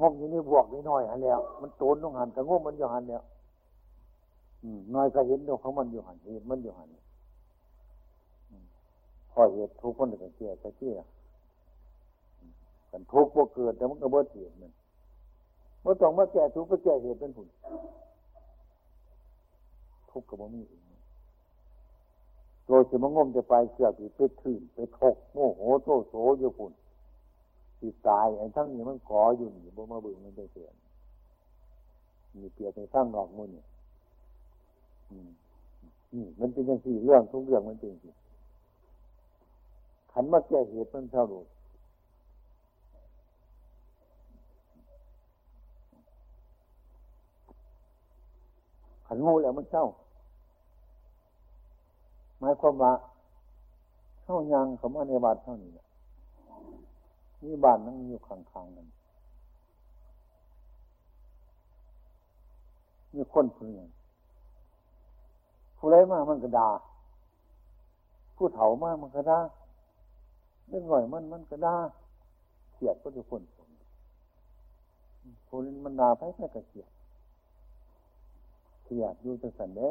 [0.00, 3.22] งมอยู่นี่บวกนิดหน่อยหันแล้ว มันโตนต้องหันแต่งมมันอยู่หันแล้ว
[4.94, 6.88] น้อยก็เห็นดอกของมันอยู่หันเหตุมันอยู่หัน
[9.32, 10.94] พอเหตุทุกคนก็เกี่ยก็เกี่ย
[12.90, 14.72] กันทุกข์บ่เกิดแต่มันก็บ่เหตุมัน
[15.84, 17.48] บ่ต้องมาแก้ทุกข์ไปแก้เหตุเป็นผล
[20.10, 20.62] ทุกข์ก็บ่มี
[22.66, 26.72] โดยจะมงมจะไปเสือกไปถื่นไปทกโมโหโตโสอยู่พุ่น
[27.78, 30.68] สิตายไอ้ทั้งนี้มันก่ออยู่นี่บ่มาเบิ่งมันจะเสีย
[32.36, 33.62] มีเปียบในทั้งนอกมือนี่
[35.12, 38.10] นี่มันเป็นอย่างสี่เรื่องทุกเรื่องมันเป็นสิ
[40.12, 41.40] ขันมาแก้เหตุมันเท่าดู
[49.06, 49.84] ขันโงูแล้วมันเศร้า
[52.38, 52.92] หมายความว่า
[54.22, 55.72] เข้ายังเขามาในบาทเท่านี้
[57.42, 58.86] นี่บ้านนั่งอยู่ข้างๆกัน
[63.14, 63.88] มีคนเพื่อน
[65.82, 66.70] ผู้ไรมามันก็ด่า
[68.36, 69.40] ผู้เฒ่ามากมันก็ด่า
[70.68, 71.76] เรื่องหน่อยมันมันก็ด่า
[72.72, 73.42] เขียดก็ทุกคน
[75.48, 76.90] คนมันด่าไปแค่กระเขียด
[78.84, 79.90] เขียดอยู่จังสันเด้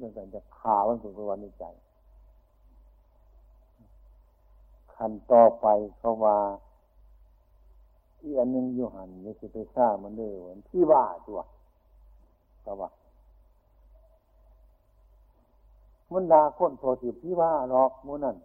[0.00, 1.64] จังสันจะขามันถึงวันในใจ
[4.94, 5.66] ขันต่อไป
[5.98, 6.38] เขาว่า
[8.22, 11.40] อีกอันหนึ่งอยู่หันนี่คือไปสร้ามันเด้อวันที่ว่าตัว
[12.64, 12.90] ก็ว่า
[16.14, 18.36] มันดาคนโทษที่ว่าหรอกมูนั่น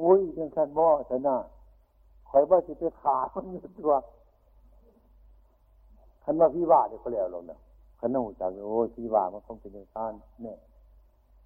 [0.00, 1.36] อุ้ยยังคันบ่อชนะ
[2.30, 3.92] คอยว่าจะไปขามันอยู่ตัว
[6.24, 7.58] คันว่าพี่ว่าเดี๋ยวก็แล้วเราเนี่ย
[8.00, 10.56] ขันหูจากโอ้ยพี่ว่ามันต้องเป็นอย่างนั้นเนี่ย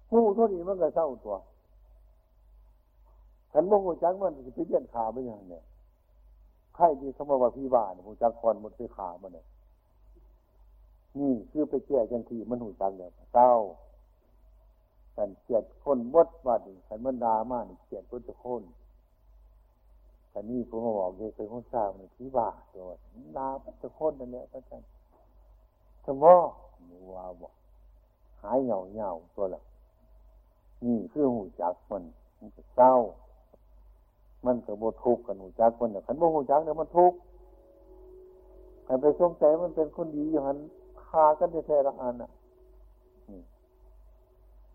[0.09, 1.35] หูเท่านี้มันก็เศร้าตัว
[3.51, 5.63] ขันบ่หูจักมันจะไปเลี้ยนขาไปย่างเนี่ย
[6.75, 9.45] ใครที่เขาบอกว่าพี่ว่าเนี่ยหูจักคนมันไปขามันเนี่ย
[11.19, 13.51] นี่คือไปแก้จังทีมันหูจักเนี่ยเศร้า
[15.15, 18.63] ขันเกียดคนบดว่าดิขันมันดามานี่เกียดพุทธคน
[20.31, 22.91] ขันนี้ผมบอกเลยเป็นคนทราบในที่บ้าตัว
[23.37, 24.89] ดาพุทธคนนั่นแหละพระอาจารย์
[26.05, 26.35] สมอ
[26.89, 27.53] นี่ว่าบอก
[28.41, 29.61] หายเหงาเหงาตัวละ
[30.85, 32.03] นี่คือหูจักมัน
[32.39, 32.93] มันจะเศร้า
[34.45, 37.17] มันก็บทุกข์กันหูจักมันเนี่ยขันบ่หูจักเนี่ยมันทุกข์
[38.87, 40.59] ขันไปสงสัยมันเป็นคนดีอย่างนั้น
[41.05, 42.31] คากันแท้ๆละอันอะ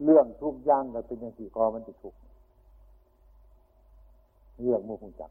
[0.05, 2.15] เรื่องทุกอย่างก็เป็นอย่างสี่กอมันจะทุก
[4.61, 5.31] เรื่องมุขจัก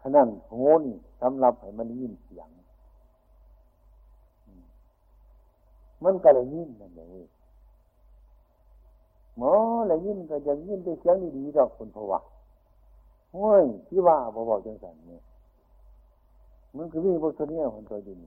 [0.00, 2.48] ฉะนั้นโหนี่สำหรับให้มันยินเสียง
[6.04, 7.28] มันก็เลยยินนั่นเอง
[9.36, 9.52] หมอ
[9.86, 12.20] เลยยินก็จะยินไปเสียงดีๆดอกคนพวะ
[13.32, 15.22] โอ้ยที่ว่าบอกจังสันเนี่ย
[16.76, 18.18] มันคือวิ่งพวกตัวนี้ยคนตัวดิน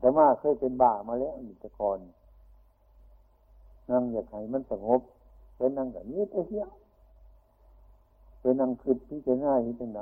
[0.00, 1.98] แต่มาเคยเป็นบ้ามาแล้วอีกตะกอน
[3.90, 5.00] นั่งอยากให้มันสงบ
[5.56, 6.70] เป็นนั่งแบบนี้ไปเที่ยว
[8.40, 10.00] เป็นนั่งคืดที่จะง่ายที่จะไหน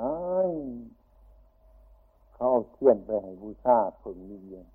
[2.33, 4.65] เขาเอาเทียนไปให้บูชาผึ่งเรียน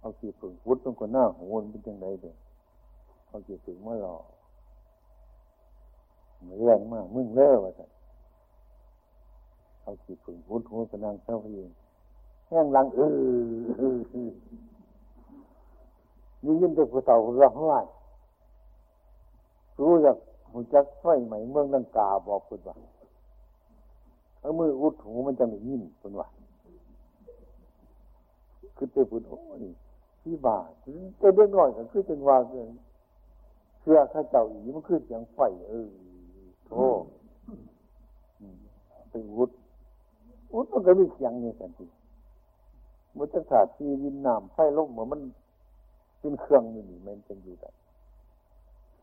[0.00, 2.36] เอาสีผึ่งพุทธตรงคนหน้าหัวมันเป็นยังไงเด็ก
[3.28, 4.16] เอาสีผึ่งมาหล่อ
[6.58, 7.90] เรื่องมากมึงเล่อว่าสัน
[9.82, 11.54] เอาสีผึ่งพุทธหัวกระนังเจ้าพี่
[12.48, 13.96] แห้งลังเออ
[16.44, 17.74] นี่ยินแต่ผู้เฒ่าร้องไห้
[19.80, 20.16] รู้จัก
[20.50, 22.76] หูจักไฟไหมเมืองลังกาบอกคุณว่า
[24.40, 26.28] เอามืออุดหูมันจะไม่ยินคุณว่า
[28.76, 29.72] คือเตพุทโอ้นี่
[30.22, 30.58] ที่บา
[31.18, 32.68] เต่เบื้องน้อยก็คือจังว่าเกิน
[33.80, 35.38] เชื่อข้าเจ้าอีมันคือเสียงไฟ
[35.70, 35.88] เออ
[36.66, 36.86] โธ่
[39.10, 39.50] ไปอุด
[40.52, 41.86] อุดมันก็มีเสียงนี่กันที
[43.16, 45.20] มันจะขาดที่วินน้ำไฟลมเหมือนมัน
[46.20, 47.64] เป็นเครื่องนี่มันจะอยู่แบ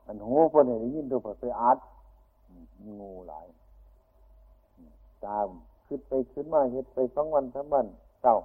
[0.04, 1.78] บอันหูพอเนี่ยยินตัวไปอัด
[3.00, 3.46] งูหลาย
[5.26, 5.48] ตาม
[5.88, 7.86] ขึ้นไปขึ้นมาเห็ดไปสองวันสามวัน
[8.22, 8.36] เศร้า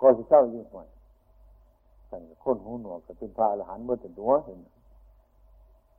[0.00, 0.84] ก็จะเศร้ายิ่งกว่า
[2.10, 4.60] สั่งคนหูหนวกก็เป็นพระอรหันต์บนตัวเห็น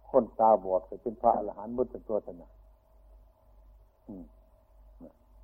[0.09, 2.49] คนตาบอดก็เป็นพระอรหันต์บนตัวสนะ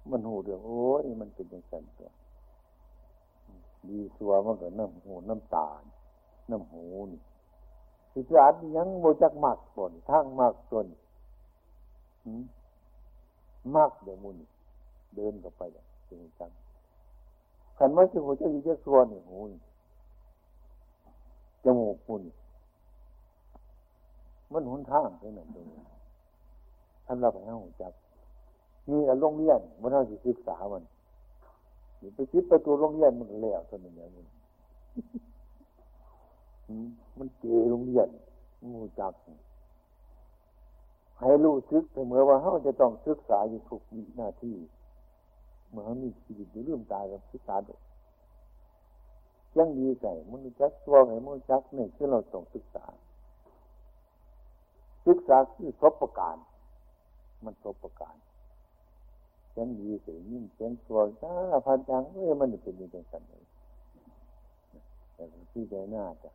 [0.10, 2.10] มันหูเดือดโอ้ยมันเป็นอย่างนั้นตัว
[3.88, 5.68] ดีสัวมันก็น้ำหูน้ำตา
[6.52, 7.22] น้ำหูนี่
[8.14, 10.88] สิสานยังโมจักมักผลทั้งมักตน
[13.76, 14.38] มักเดี๋ยวมุน
[15.16, 15.62] เดินกับไป
[16.10, 16.52] จริงจัง
[17.78, 19.40] ขันว่าจะหัวใจยิ่งจะส่วนหู
[21.64, 22.24] จมูกมุน
[24.52, 25.82] มันหุนทางไปหนึ่งตรงนี้
[27.06, 27.94] ท่านเราไปห้หูจัก
[28.90, 30.84] นี่แหละโรงเรียนมันเท่าที่ศึกษามัน
[32.16, 34.26] ไปคิดไปตัวโรงเรียนมันแล้วท่านอย่างนี้
[37.18, 38.08] มันเกโรงเรียน
[38.72, 39.14] มูจัก
[41.20, 44.54] ให้รู้ซึกเสมอว่าเขาจะต้องศึกษาอยู่ทุกวินาที
[45.70, 47.70] เมื่อมีชีวิตอยู่เรื่องตายกับศึกษาด
[49.58, 52.86] ยังดีใจมันจักตัวไงมันจักนี่คือเราต้องศึกษา
[55.08, 56.38] ศึกษาคือทบประการ
[57.46, 58.16] มันทบประการ
[59.58, 61.34] ยังดีใจยิ่งเสียงตัวสา
[61.66, 63.44] พัดจังเอ้ยมันเป็นย่างไรกันเลย
[65.14, 66.30] แต่ที่ใจหน้าจะ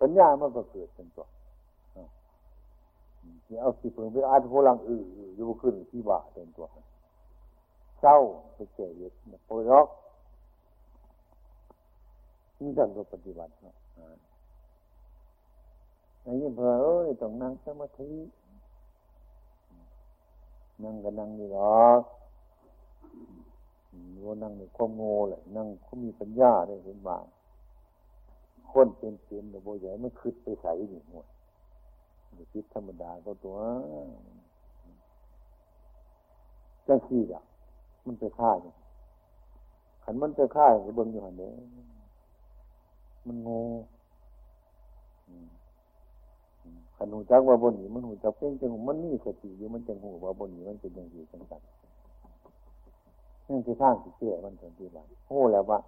[0.00, 1.26] ปัญญามันก็เกิดเป็นตัว
[3.44, 5.02] ที่เอาสิเพิ่งไปอาจโหลังอือ
[5.36, 6.66] อยู่ขึ้นที่ว่าเป็นตัว
[8.00, 8.16] เศร้า
[8.54, 9.12] ไปเจ็บเย็ด
[9.48, 9.86] ปรอก
[12.60, 13.74] นี่ท่านก็ปฏิบัติเนาะ
[16.22, 18.12] ไอ้ยิ่งเพอเอ้ยต้องนั่งสมาธิ
[20.82, 22.00] นั่งก็นั่งนี่หรอก
[24.26, 27.24] ว่านั่งในความโง่เลยนั่งเขามีปัญญาได้เห็นบ้าง
[28.72, 31.26] คนเป็นเปลี่ยนแต่โบใหญ่ไม่คืดไปใส่หนึ่งหมด
[32.52, 33.56] คิดธรรมดาก็ตัว
[36.86, 37.42] จังซี่อะ
[38.06, 38.74] มันไปฆ่าเนี่ย
[40.04, 41.52] ขันมันไปฆ่าก็เบิ่งอยู่หันเนี้ย
[43.26, 43.60] มันโง่
[46.96, 51.62] ขันหูจักว่าบนนี้มันหูจักเพ่งจังมันนี่สติอยู่มันจังหูว่าบนนี้มันเป็นยังอยู่จังสัน
[53.48, 55.78] นี่คือทางที่เชื่อมันเป็นที่ว่าโอ้แล้วว่า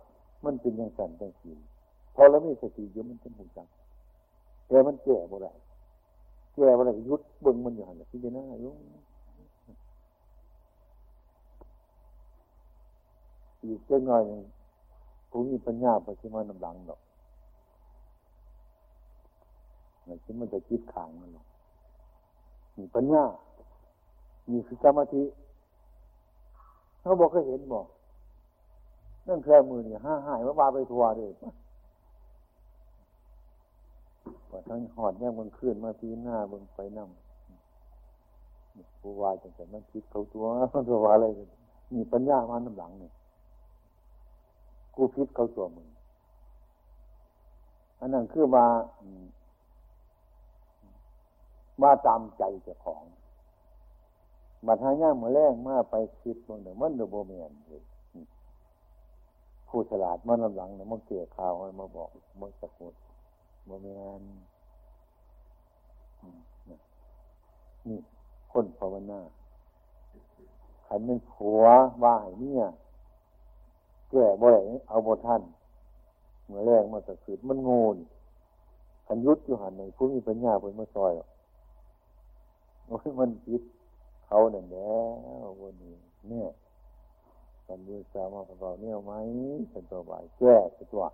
[0.45, 1.53] มันเป็นอยังสันจังสี
[2.15, 3.69] พอแล้วมีสติอยู่มันเป็นหูจัก
[4.67, 5.53] แต่มันแก่บ่ได้
[6.55, 8.73] แก่บ่ได้ยุดเบิ่งมันอยู่หันที่เจน่าอยู่
[13.65, 14.43] อีกเจ้าน้อยหนึ่ง
[15.31, 17.01] ผู้มีปัญญาไปที่มันนำหลังดอก
[20.07, 21.47] มันคิดมันจะคิดขังมันหรอก
[22.77, 23.25] มีปัญญา
[24.51, 25.23] มีคือสมาธิ
[27.01, 27.87] เขาบอกก็เห็นบอก
[29.27, 31.31] นั่นแค่มือนี่ห้าหายว่าบาไปทัวร์เลย
[34.53, 37.09] ว่าทั้งหอดเนี่ยมันขึ้นมาทีหน้าบนไปนั่ง
[39.01, 41.27] ผู้วายจังแต่มันคิดเขาตัวมันตัวอะไร
[41.95, 43.13] มีปัญญามาน้ำหลังเนี่ย
[44.95, 45.89] กูคิดเขาตัวมึง
[48.01, 48.67] อันนั้นคือมา
[51.83, 53.03] มาตามใจเจ้าของ
[54.67, 57.53] บัดหายาเมื่อแรงมาไปคิดบางเดี๋ยวมันเดโบเมียน
[59.69, 62.09] ผู้ฉลาดมันลำหลังเนี่ยมันเกี่ยข่าวมาบอก
[62.41, 62.95] มันสะกด
[63.67, 64.23] โบเมียน
[67.89, 67.99] นี่
[68.53, 69.21] คนภาวนา
[70.87, 71.63] ขันเป็นผัว
[72.03, 72.65] ว่าเนี่ย
[74.11, 75.43] แก่บ่ได้เอาบ่ท่าน
[76.47, 77.97] เมื่อแรกมาสะกิดมันงูน
[79.07, 81.13] ขันยุดอยู่หันในผู้มีปัญญาเป็นมาซอย
[82.87, 83.63] โอ้ยมันคิด
[84.27, 84.95] เขาเนี่ยแล้
[85.45, 85.95] ววันนี้
[86.29, 86.49] เนี่ย
[87.67, 89.13] กันดูสามาเบาเนี่ยไหม
[89.71, 90.55] เป็นตัวใบแก้
[90.93, 91.05] ตัว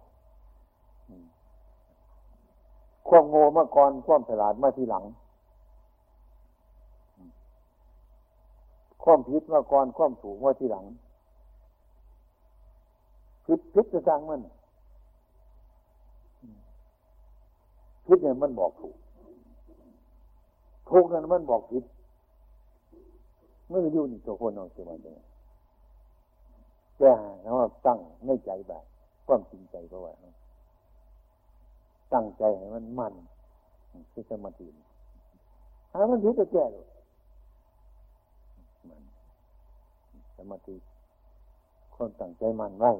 [3.09, 5.05] ความโง่มาก่อนความฉลาดมาทีหลัง
[9.03, 10.85] ความผิดมาก่อนความถูกมาทีหลัง
[13.47, 14.41] ผิดผิดจะจังมัน
[18.07, 18.97] ผิดเนี่ยมันบอกถูก
[20.91, 21.85] ถูกนั้นมันบอกผิด
[23.69, 25.13] ไม่ได้ยู่นี่ตัวคนนอนสมาธิ
[26.99, 27.55] แก่แล้ว
[27.87, 28.85] ตั้งไม่ใจแบบ
[29.27, 30.15] ความจริงใจก็ว่า
[32.15, 33.13] ตั้งใจให้มันมัน
[34.13, 34.67] คือสมาธิ
[35.91, 36.87] ถ้ามันผิดจะแก้เลย
[38.89, 39.03] มัน
[40.37, 40.77] สมาธิ
[41.95, 42.93] คนตั้งใจมันไว้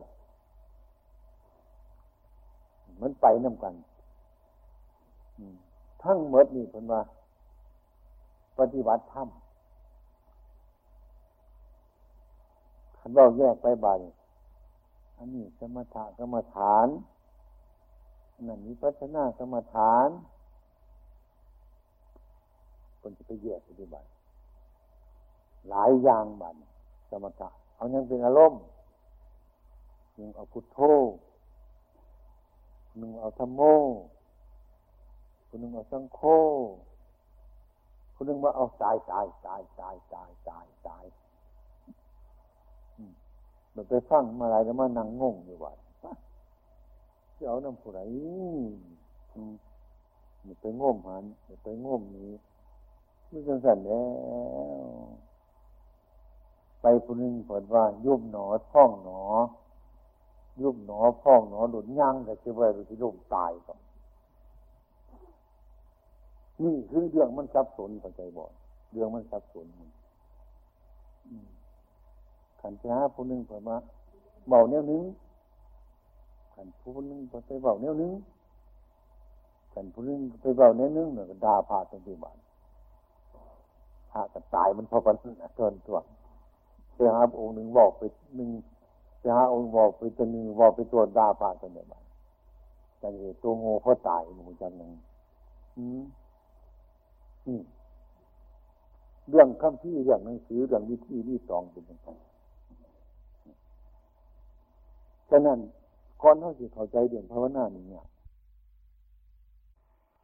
[3.01, 3.75] มันไปน้ำกัน
[6.03, 7.03] ทั้งหมดนี่คนว่า
[8.59, 9.29] ปฏิบัติธรรม
[12.97, 14.01] ขันเราแยกไปบ่าย
[15.17, 16.87] อันนี้สมถะสมฐาน
[18.41, 20.09] นนั้นมีพัฒนาสมฐาน
[23.01, 24.09] คนจะไปแยกปฏิบัติ
[25.69, 26.57] หลายอย่างบัน
[27.11, 28.63] สมถะเอายังเป็นอารมณ์
[30.21, 30.79] ยังเอาพุทโธ
[32.97, 33.61] หนึ่งเอาธรรมโม
[35.49, 36.21] คนหนึ่งเอาสังโฆ
[38.15, 41.05] คนหนึ่งว่าเอาตายตายตายตายตายตายตาย
[43.75, 45.73] มันไปฟังมาอะไรแล้วมานั่งงงอยู่ว่า
[47.39, 48.01] จะเอาน้ำผู้ไร
[50.45, 51.25] มันไปง่มหัน
[51.63, 52.31] ไปง่มนี้
[53.29, 55.09] ไม่จังสันแล้ว
[56.81, 59.23] ไปคนหนึ่งเปิดว่ายุบหนอท่องหนอ
[60.63, 63.81] ยุบหนอพองหนอหลุดย่างแต่เชื่อว่าที่ลมตายก่อน
[66.63, 68.45] นี่คือเรื่องมันซับสนเข้าใจบ่
[68.93, 69.67] เรื่องมันซับสน
[72.61, 73.77] ขันจะหาผู้หนึ่งเผื่อมา
[74.49, 75.03] เบาแนวนึง
[76.61, 78.13] ขันผู้หนึ่งไปเบาแนวนึง
[79.75, 82.39] ขันผู้หนึ่งไปเบาแนวนึงเนี่ยก็ด่าพาตรงที่บ้าน
[84.11, 85.17] พากันตายมันพอกัน
[85.57, 85.99] เกินตัว
[86.95, 88.03] ไปหาองค์หนึ่งบอกไป
[88.37, 88.51] หนึ่ง
[89.19, 92.05] ไปหาองค์บอกไปตัวหนึ่งบอกไปตัวด่าพาตรงนี้บ้าน
[93.03, 94.91] จังเลยตัวโง่เพราะตายหมู่จังหนึ่ง
[95.77, 96.03] อืม
[99.31, 102.09] เรื่องคำที่เรื่องหนังสือเรื่องวิธีวิตองเป็นยังไง
[105.31, 105.59] ฉะนั้น
[106.23, 108.05] ก่อนเขาสิเข้าใจเรื่องภาวนานี่เนี่ย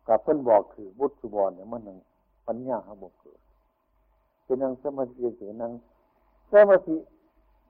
[0.06, 1.98] กับเพิ่นบอกคือบุตรสุบรเนี่ยมันนัง
[2.46, 3.40] ปัญญาเขาบอกเกิด
[4.44, 5.72] เป็นนังสมาธิเสียนัง
[6.50, 6.96] สมาธิ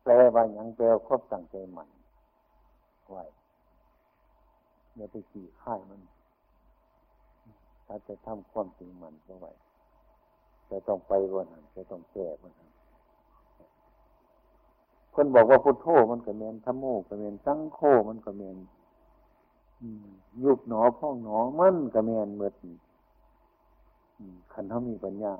[0.02, 1.88] แปลว่าอย่างแปลครอบตั้งใจมัน
[3.08, 3.24] ไว้
[4.96, 6.00] อย่าไปขี่ข่ายมัน
[7.86, 9.52] ถ้าจะทำความจริงมันก็ไว้
[10.70, 12.73] จะต้องไปวันนั้นจะต้องแก้วันนั้น
[15.14, 18.56] คนบอกว่าพุทโธมันก็เมนธรรมโมก็เมนสังโฆมันก็เมน
[20.42, 22.50] ยุบหนอพ่องหนอมันก็เมนเมื่อ
[24.52, 25.34] ขันเขามีปัญญา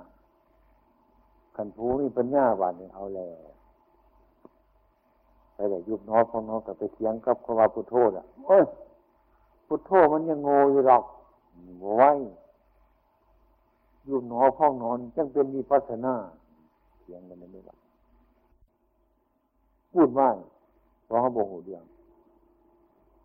[1.57, 3.39] ขันผู้มีปัญญาบานนี้เอาแล้ว
[5.55, 8.64] ไปเลยยุบหนอพ่องหนอก็ไปเถียงกับคำว่าพุทโธอะเอ้ย
[9.66, 11.05] พุทโธมันยังโง่อยู่หรอก
[11.97, 12.11] ไว้
[14.09, 16.14] ยุบหนอพ่องนอนจังเป็นมีพัฒนา
[17.01, 17.84] เถียงกันไม่ได้
[19.95, 20.28] พูดว่า
[21.07, 21.84] เพราะเขาบอกหูเดียง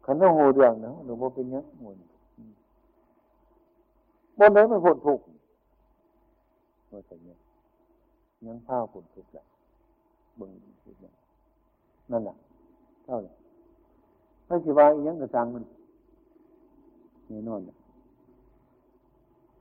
[0.06, 1.98] ขันต้องหูเดียงนะหนูบอกเป็นยังงน
[4.40, 5.20] บนไหนม่พ้นทุก
[6.92, 7.38] ว่าแต่เนี้ย
[8.46, 9.44] ยังผ้าพ้นทุกแหละ
[10.40, 10.52] บึง
[10.84, 11.02] ทุกข์
[12.12, 12.36] นั่นแหละ
[13.06, 13.34] เท่าไหร่
[14.46, 15.64] ไม่ใช่ว่าอีกยังกระซังมัน
[17.30, 17.62] นี่นอน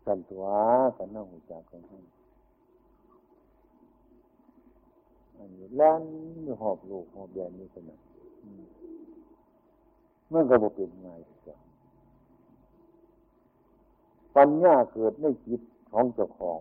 [0.05, 0.45] สันตัว
[0.97, 1.99] สันน้องหูจักกันให้
[5.39, 6.03] อันนี้แล่น
[6.61, 8.01] หอบลูกหอบแดนนี่ขนาด
[10.33, 11.57] มันก็บ่เป็นง่ายจ้ะ
[14.37, 15.61] ปัญญาเกิดในจิต
[15.91, 16.61] ของเจ้าของ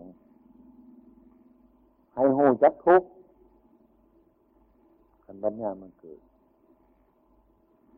[2.13, 3.03] ให้หูจักทุก
[5.23, 6.19] ขันปัญญามันเกิด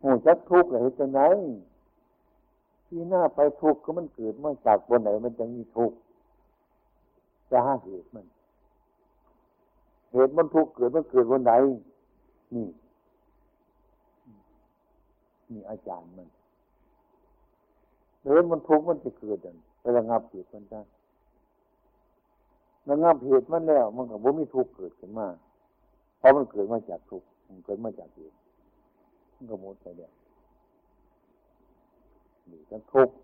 [0.02, 1.20] หูจักทุกเลยจะไหน
[2.86, 5.98] ที่หน้าไปทุกข์ก็มันเกิดมาจากบนไหนมันจะมีทุกข์
[7.52, 8.26] จะหาเหตุมัน
[10.14, 11.52] เหตุมันทุกข์เกิดมันเกิดวันไหน
[12.56, 12.68] นี่
[15.52, 16.28] นี่อาจารย์มัน
[18.24, 20.82] เหตุมันทุกข์มันจะเกิดอันไประงับเหตุมันได้
[22.90, 25.28] ระงับเหตุมันแล้ว มันก็บ่มีทุกข์เกิดขึ้นมา
[26.18, 28.36] เพราะมันเกิดมาจากทุกข์มันเกิดมาจากเหตุ
[29.36, 30.12] มันก็หมดไปแล้ว
[32.50, 33.16] นี่จะทุกข์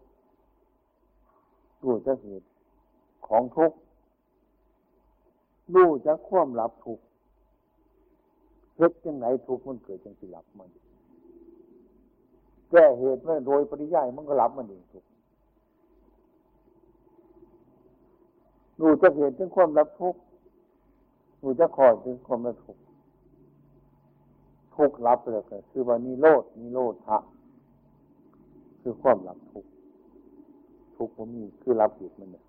[1.82, 2.46] รู้จะเหตุ
[3.28, 3.78] ของทุกข์
[5.74, 7.00] รู้จะความลับทุก
[8.78, 10.70] เฮ็ดยังไงทุกข์มันเกิดจังสิลับมัน
[12.72, 15.06] แก้เหตุไม่โดยปริยายมันก็ลับมันเองทุก
[18.80, 20.16] รู้จะเหตุถึงความลับทุก
[21.42, 22.78] รู้จะคอยถึงความลับทุก
[24.76, 27.18] ทุกข์ลับเลยก็คือว่านิโรดนิโรธะ
[28.82, 29.66] คือความหลับทุก
[30.96, 32.45] ทุกผมมีคือรับผิดมันเนี่ย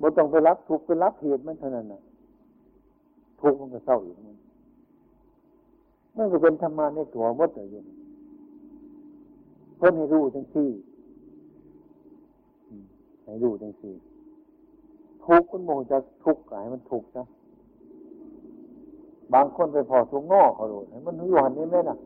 [0.00, 2.00] บ่ต้องไปรับทุกไปรับเหตุมันเท่านั้นนะ
[3.40, 4.36] ทุกมันก็เศร้าอยู่มัน
[6.16, 7.80] มันก็เป็นธรรมะในตัวมดเลยอยู่
[9.76, 10.68] เพื่อให้รู้จังสี่
[13.24, 13.94] ให้รู้จังสี่
[15.24, 17.24] ทุกข์มันโมจะทุกข์ให้มันทุกข์นะ
[19.34, 21.96] บางคนไปพอทุกงอกเขาโดนมันอยู่หันนี้ไหมนะ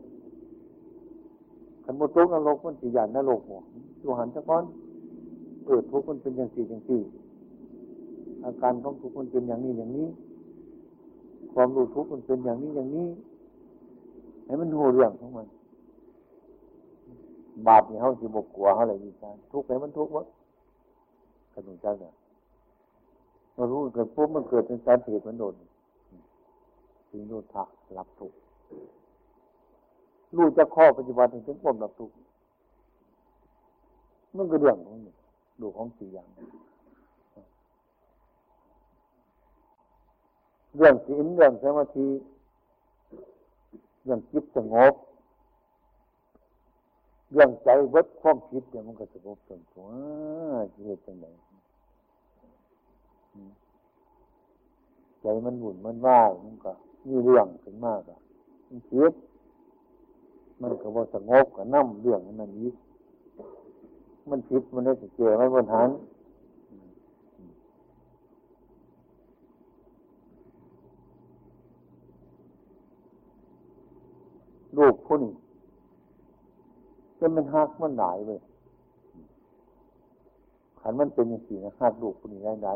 [1.83, 3.63] ขันโมุตุกนรกมันสีหยันนรกหมด
[4.01, 4.63] อยู่หันสะก้อน
[5.65, 7.01] เกิดทุกข์มันเป็นอย่างสี่อย่างสี่
[8.45, 10.07] อาการของทุกข์มันเป็นอย่างนี้อย่างนี้
[11.53, 13.07] ความรู้ทุกข์มันเป็นอย่างนี้อย่างนี้
[14.45, 15.47] ให้มันหูเรื่องของมัน
[17.67, 20.25] บาปเนี่ยเขาจะบกกลัวเขาอะไรดีจ้าทุกข์ให้มันทุกข์วะ
[21.53, 22.13] ขนมจ้าเนี่ย
[23.55, 25.53] มารู้เกิดปุ๊บมันเกิดเป็นสาเหตุมันโดน
[27.09, 27.67] ถึงรู้ทัก
[27.97, 28.37] รับทุกข์
[30.35, 32.13] รู้จะข้อปฏิบัติถึงความรับทุกข์
[34.35, 35.13] มันก็เรื่องของนี่
[35.61, 36.27] ดูของสี่อย่าง
[40.75, 42.07] เรื่องศีลเรื่องสมาธิ
[44.03, 44.93] เรื่องจิตสงบ
[47.31, 49.87] เรื่องใจวัดความคิดเนี่ยมันก็สงบจนตัว
[50.73, 51.25] จะเหตุจังไง
[55.21, 56.71] ใจมันหมุนมันว่ายมันก็
[57.07, 58.19] มีเรื่องขึ้นมากอะ
[58.69, 59.13] มันคิด
[60.61, 62.69] มันก็บ่สงบกับน้ำเรื่องนั้นนี้
[64.29, 65.89] มันผิดมันได้เกี่ยวไม่บนหัน
[74.77, 75.33] ลูกผู้นี้
[77.19, 78.39] จะมันหักมันหนายเลย
[80.79, 82.69] ขันมันเป็นอย่างสี่นะหักลูกผู้นี้ได้ได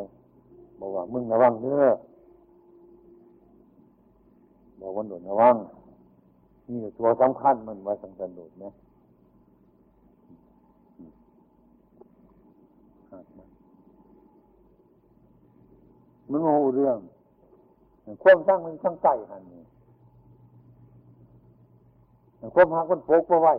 [0.80, 1.84] บอกว่า มึงระวังเนื้อ
[4.82, 5.56] บอกว่าหนุนระวัง
[6.70, 8.72] นี่ตัวสำคัญมันว่าสังกันโดดนะ
[16.30, 16.98] มันโง่เรื่อง
[18.24, 19.59] ความสร้างมันสร้างใจหันนี่
[22.56, 23.54] ความหักมันโปกไปไว้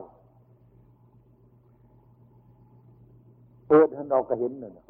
[3.68, 4.86] เปิดหันเราก็เห็นเลยนะ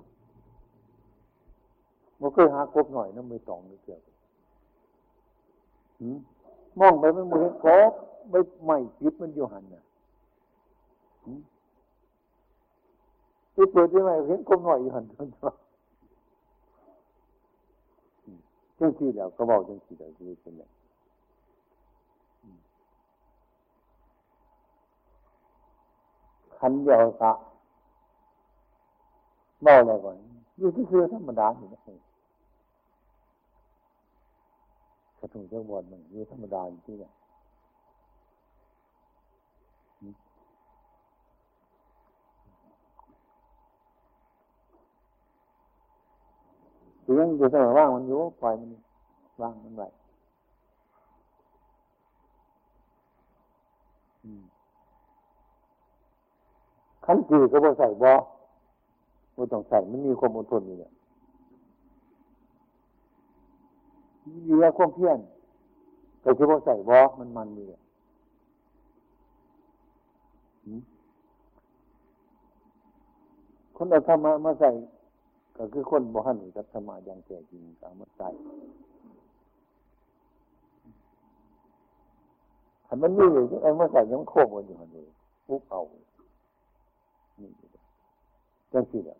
[2.20, 4.00] มันเคยหากบหน่อยนะมือสองนี่เกี่ยว
[6.78, 7.92] มองไปมันมือนกบ
[8.30, 9.84] ไม่ไม่จิตมันอยู่หันเนี่ย
[13.54, 15.48] ที่เปิดที่ไหนเห็นกบหน่อยอยู่หันทั้งตัว
[18.78, 20.62] จังสี่แล้วก็บอกจังสี่แล้วชีวิตเป็นไง
[26.60, 27.32] ขันเดียวกะ
[29.62, 30.16] เมาอะไรก่อน
[30.58, 31.80] อยู่ที่คือธรรมดาอยู่นะ
[35.18, 37.12] กระทุ่งเจ้าบอดมันอยู่ธรรมดาอยู่ที่เนี่ย
[47.02, 48.70] เสียงอยู่เสมอว่างมันอยู่ปล่อยมัน
[49.42, 49.99] ว่างมันไว้
[57.04, 58.10] ขันจีก็บ่ใส่บ่
[59.36, 60.92] บ่ต้องใส่มันมีความอดทนอยู่เนี่ย
[64.46, 65.18] มีแความเพียร
[66.20, 67.80] แต่ที่บ่ใส่บ่มันมันอยู่เนี่ย
[73.76, 74.70] คนเอาธรรมะมาใส่
[75.56, 78.28] ก็คือคนบ่หันกับธรรมะอย่างแท้จริงเอามาใส่
[82.86, 85.06] ถ้ามันมีอยู่ไอ้มาใส่ยังโค้งกันอยู่มันเลย
[85.46, 85.80] ปุ๊บเอา
[87.40, 87.50] นี่
[88.72, 89.18] จังสิแหละ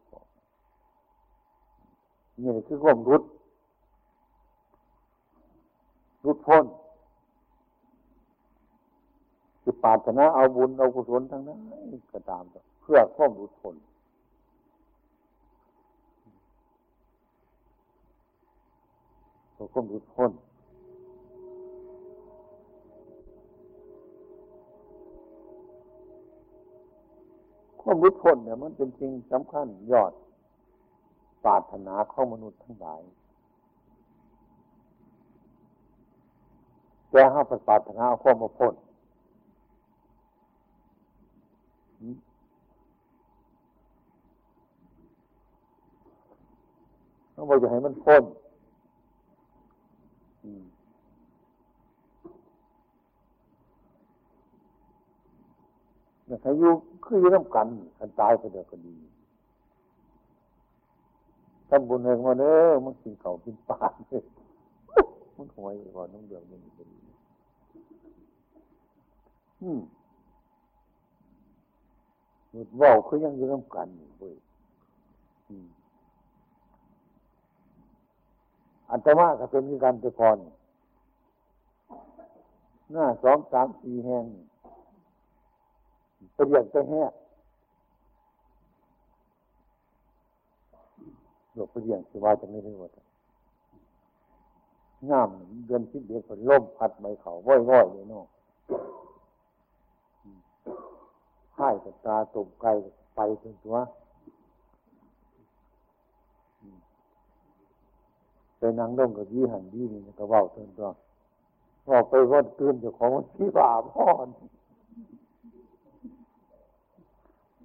[2.42, 3.22] นี่คือความรุด
[6.24, 6.64] รุดพ้น
[9.62, 11.58] จิปาถนาเอาบุญเอากุศลทั้งนั้น
[12.12, 12.42] ก็ตาม
[12.80, 13.76] เพื่อความรุดพ้น
[19.52, 20.30] เพื่อความรุดพ้น
[27.81, 30.12] ความรุดพ้นเนี่ยมันเป็นสิ่งสำคัญยอด
[31.45, 33.01] ปรารถนาของมนุษย์ทั้งหลาย
[37.11, 38.74] แต่ห้าปรารถนาความมาพ้น
[47.35, 48.22] ต้องบอกจะให้มันพ้น
[56.26, 58.94] เนี่ยถ้ยู่คื ออยู่น้ำกันกันตายไปเดียวก็ดี
[61.68, 63.78] ทำบุญเองมาเนอะมันกินเขากินปลา
[64.09, 64.22] เลย
[65.36, 66.88] มันหอยก่อนน้องเดือดมันเป็น
[69.62, 69.80] อืม
[72.53, 73.88] หมดว่าคือยังอยู่น้ำกัน
[74.18, 74.34] เว้ย
[78.90, 80.38] อันตมาก็เป็นมีการไปก่อน
[82.92, 84.24] หน้าสองสามสี่แห่ง
[86.34, 87.02] ไปเรียนไปแห่
[91.54, 92.90] หลบไปเรียนสิว่าจะไม่ได้หมด
[95.10, 95.28] งาม
[95.66, 98.26] เดือนสิบเดือนฝนล่มพัดใบเขาว่อยๆเลยเนาะ
[101.56, 102.72] ให้กับตาตุ่มไก่
[103.14, 103.76] ไปถึงตัว
[108.58, 110.88] ไปนั่งลงกับยี่หันยี่นี่ก็ว่าถึงตัว
[111.88, 114.28] ออกไปวัดตื่นเจ้าของที่บาพ่อน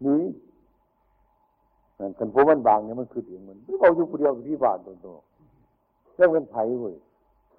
[0.03, 0.21] นี่
[1.95, 5.07] แต่กันพวกมันบางเนี่ยมันคือเดียงมันไม่เอาอยู่คนเดียวที่บ้านตัวโต
[6.15, 6.95] เรื่องเป็นไผ่เว้ย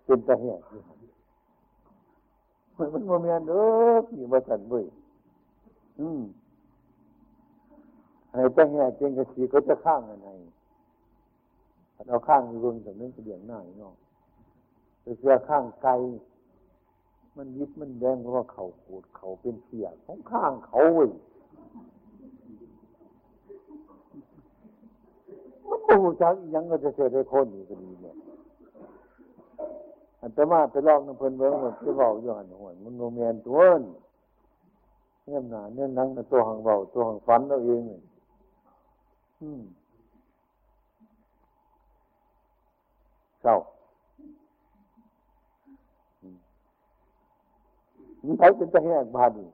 [0.04, 0.60] เป็นตะแหก
[2.76, 3.54] มันมันโมเมนเอ
[3.94, 4.84] อนี่มาสั่นเว้ย
[6.00, 6.20] อืม
[8.30, 10.28] อะไรตะแหกเจงกระสีก็จะข้างอะไร
[12.08, 13.94] เอาข้างอยู่รงจากนั้นเดียงหน้าเนาะ
[15.02, 15.92] ไปเสือข้างไกล
[17.36, 21.10] มันยิบมันแดงเพราะว่าเขาขูดเขาเป็นเสียของข้างเขาเว้ย
[25.68, 28.16] มัน โอ้จักยังก็จะเกิดได้คนอยู่ก็ดีเนี่ย
[30.20, 33.94] อันตมาไปลองน้ำเพลินเบิ้งมันไปเบาอยู่หันหัวมันโมเมียนตัวนี่
[35.26, 38.02] เงื่อนหนาเงื่อนนังตัวหังเบาตัวหังฟันเราเองเลย
[39.40, 39.62] อืม
[43.42, 43.56] เศร้า
[48.24, 49.46] มันไปเป็นตะแหกบาดี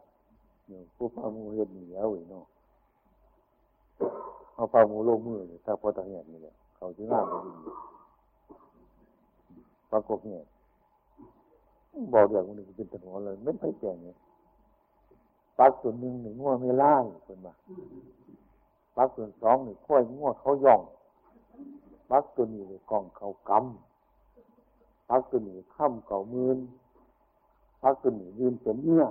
[0.69, 2.45] เนี่ผู้ฟังมูเห็นเหนียวอีเนาะ
[4.55, 7.53] เอาฟังมูโลมือเลยถ้าพอตะแหกนี่แหละเขาจะงามไปดี
[9.91, 10.43] ปรากฏเนี่ย
[12.13, 14.17] บอกเรื่องมันเป็นตัวหัวเลยไม่ไปแก่เนี่ย
[15.59, 16.95] ปักส่วนหนึ่งหนึ่งงัวไม่ล่า
[17.27, 17.55] คนมา
[18.97, 20.81] ปักส่วนสองหนึ่งข้อยงัวเขาย่อง
[22.11, 26.59] ปักตัวนี้เลยกองเขากำปักตัวนี้ข้ามเก่ามืน
[27.83, 29.07] ปักตัวนี้ยืนเป็นเนี่ย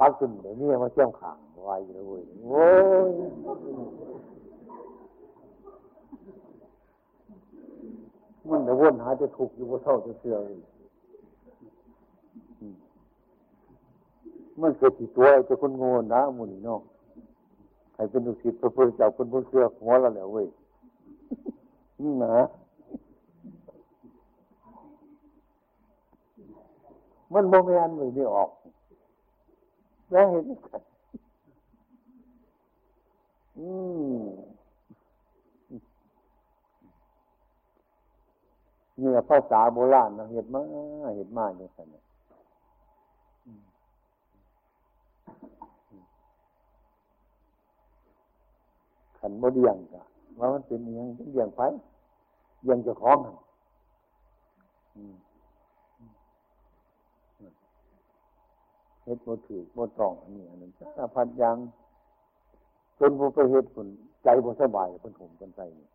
[0.00, 2.64] ปักตัวนี้เนี่ยมาเชื่อมขังไว้เลยโอ้
[3.08, 3.10] ย
[8.48, 10.56] มันจะวนหาจะถูกอยู่ว่าเท่าจะเชื่อเลย
[14.60, 16.80] มันเกิดที่ตัวจะคนโง่นะมูนี่น้อง
[17.94, 20.46] ใครเป็นลูกศิษย์พระพุทธเจ้าคนผู้เชื่อหัวเราแล้วเว้ย
[22.02, 22.36] นี่นะ
[27.32, 28.50] มันโมเมนต์ไม่ออก
[30.12, 30.44] แล้วเห็น
[33.58, 33.68] อื
[34.12, 34.20] ม
[38.98, 40.60] เนี่ยภาษาโบราณนะเห็นมา
[41.16, 42.00] เห็นมาอย่างนี้
[49.18, 50.02] ขันโมเดียงกะ
[50.38, 51.60] ว่ามันเป็นยังเดียงไป
[52.68, 53.36] ยังจะคล้องกัน
[55.29, 61.56] เฮ็ดโมถือโมตรองอันนี้อันนั้นสารพัดยัง
[62.98, 63.86] จนผู้ไปเฮ็ดผล
[64.24, 65.88] ใจบ่สบายเป็นผมเป็นใจนี่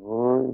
[0.00, 0.44] โอ้ย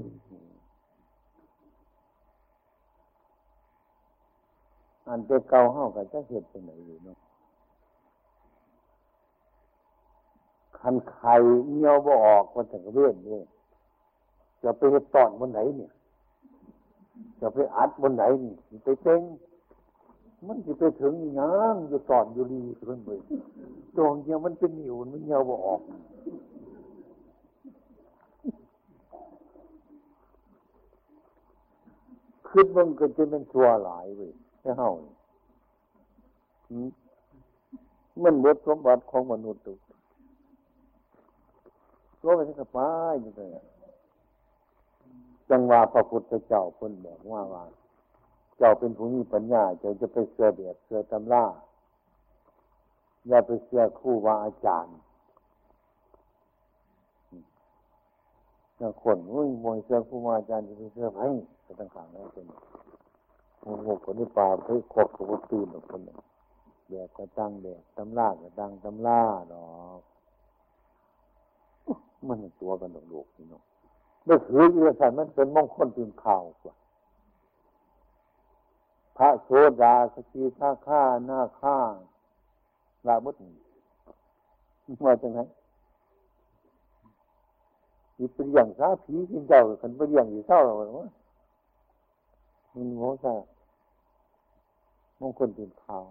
[5.07, 7.17] อันเจ้เก่าเฮากันจะเฮ็ดเป็นไหนอยู่เนาะ
[10.77, 11.33] คันไข่
[11.71, 13.39] เงี้ยวบ่ออกมันถึงเรื่องนี่
[14.63, 14.81] จะไป
[15.13, 15.91] ตอนบนไหนเนี่ย
[17.41, 18.53] จะไปอัดบนไหนนี่
[18.83, 19.21] ไปเต็ง
[20.47, 23.19] มันจะไปถึงน้ำอยู่ตอนอยู่ดีเพิ่นเลย
[23.95, 25.81] ดวงเงี้ยมันเป็นหิวมันเงี้ยวบ่ออก
[32.47, 34.31] คิดมันก็จะเป็นชัวหลายเว้ย
[34.61, 34.89] แค่เฮา
[38.23, 39.73] มันบทสมบัติของมนุษย์ตุ
[42.23, 43.49] รู้ไปสักป้ายอยู่เลย
[45.49, 47.63] จังว่าพระพุทธเจ้าคนบอกว่าว่า
[48.63, 51.45] เจ้าเป็นผู้มีปัญญาเจ้าจะไปเสือเบียดเสือตำล่า
[53.27, 54.95] อย่าไปเสือคู่ว่าอาจารย์
[58.79, 61.27] บางคนโอ้ยมวยเสือคู่ว่าอาจารย์จะไปเสือไผ่
[61.65, 62.45] ก็ตั้งขังแล้วเป็น
[63.61, 66.17] โอ้โหคนที่ป่าไปขดกับตื่นหรอกคนนึง
[66.87, 69.65] แบกกระตังแบกตำล่ากระตังตำล่าดอ
[69.99, 70.01] ก
[72.27, 73.63] มันตัวกันโลกนี่เนาะ
[74.25, 76.75] ไม่ถืออยู่สันมันเป็นมงคลตื่นข่าวกว่า
[79.21, 79.49] ระโส
[79.81, 81.77] ดาสกีข้าข้าหน้าข้า
[83.07, 83.39] ลาบุตร
[85.05, 85.39] ว่าจังไง
[88.17, 91.07] อีเปลี่ยงซาผีกินเจ้าขันเปลี่ยงอยู่เศร้าหรอวะ
[92.73, 93.33] มันโง่ซะ
[95.19, 96.03] มงคลตื่นข่าว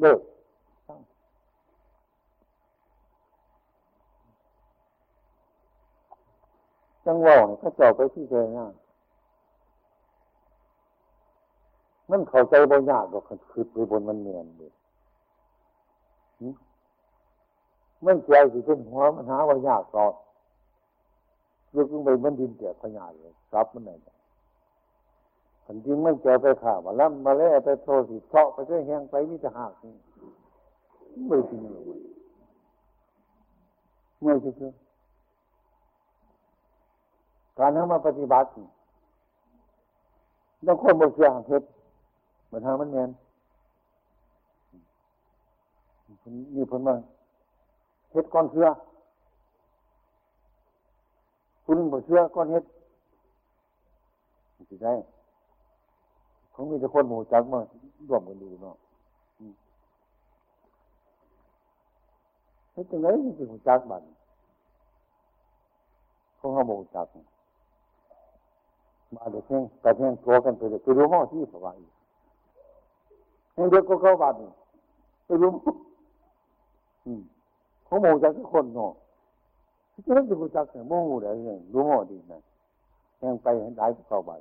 [0.00, 0.20] เลิก
[7.04, 8.66] จังว่าก็เจ้าไปที่เจน่า
[12.10, 13.18] มันเข้าใจบางอย่างก็
[13.50, 14.72] คือไปบนมันเนียนเลย
[18.04, 20.14] มันใจสิเป็นหัวมันหาว่ายากก่อน
[21.74, 23.90] ยกขึ้นไปมันดินเจียพญาเลยรับมันไหน
[25.64, 29.72] ผันจริงมันเจอไปข่าวมาล้ำมาแล้วไปโทษสิเทาะไปเรื่อยแห้งไปมิจะหัก
[31.26, 31.82] ไม่จริงเลย
[34.20, 34.72] เมื่อคือ
[37.58, 38.48] การทำมาปฏิบัติ
[40.66, 41.62] ต้องคนบกเสียงเพช
[42.58, 43.10] รเหามือนทางมันนียน
[46.56, 46.94] มีผลมา
[48.12, 48.66] เฮ็ดก้อนเสื้อ
[51.64, 52.64] คุณบกเสื้อก้อนเฮ็ด
[54.70, 54.92] สิได้
[56.54, 57.60] คงมีแต่คนหมู่จักมา
[58.08, 58.76] ร่วมกันดูเนาะ
[62.72, 64.02] เฮ็ดจังไงจริงๆจักบัน
[66.38, 67.06] คงเขาหมู่จัก
[69.14, 74.34] มาเด็กเพ่งแต่เพ่งตัวกันไปเลยไปรู้ห้อที่สบายเพ่งเด็กก็เข้าบ้าน
[75.26, 75.50] ไปรู้
[77.84, 78.92] เขาโมจากทุกคนเนาะ
[80.04, 82.40] ที่นั่นจะรู้จักโมโหได้ยังรู้ห้อดีนะ
[83.18, 84.40] แห่งไปให้ได้เข้าบ้าน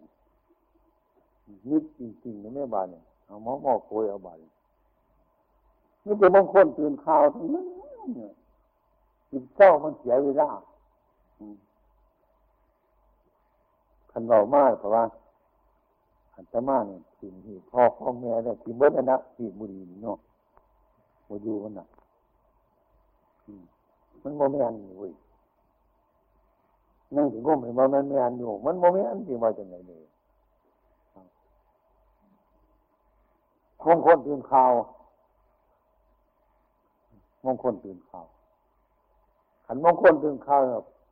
[1.69, 4.37] นิดจริงๆในแม่บ้านเนี่ยเอาหม้อหม้อโกยเอาบ้าน
[6.05, 7.67] นี่เป็นบางคนตื่นข่าวทั้งนั้น
[9.31, 10.49] จิตเจ้ามันเสียเวลา
[14.11, 15.03] คันเรามากเพราะว่า
[16.35, 20.17] อันตมาเนี่ย ถิ่นที่พ่อพ่อแม่เนี่ยที่เมื่อนะที่บุรีเนาะ
[21.27, 21.85] มาอยู่มันน่ะ
[24.23, 25.11] มันโมเมนต์เว้ย
[27.15, 30.03] นั่งถึงก้มเห็นว่ามันไม่อันอยู่ มันโมเมนที่มาจากไหนเลย
[33.85, 34.71] มงคลตื่นข่าว
[37.45, 38.25] มงคลตื่นข่าว
[39.65, 40.61] ขันมงคลตื่นข่าว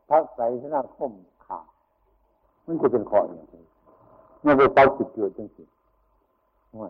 [0.09, 1.11] พักใส่ชนะคม
[1.45, 1.65] ข่าว
[2.65, 3.55] มันจะเป็นข้ออย่างไร
[4.43, 5.63] ไม่ไปไปจิตเกิดจังสิ
[6.77, 6.87] ไม่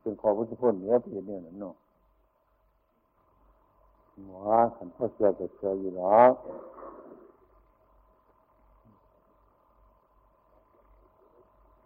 [0.00, 1.74] เป็นขอพุทธพจน์เนี้ยเป็นเนี่ยนั่นเนาะ
[4.24, 4.40] หมอ
[4.76, 6.32] ขันพ่อเชื่อก็เชื่ออยู่หรอก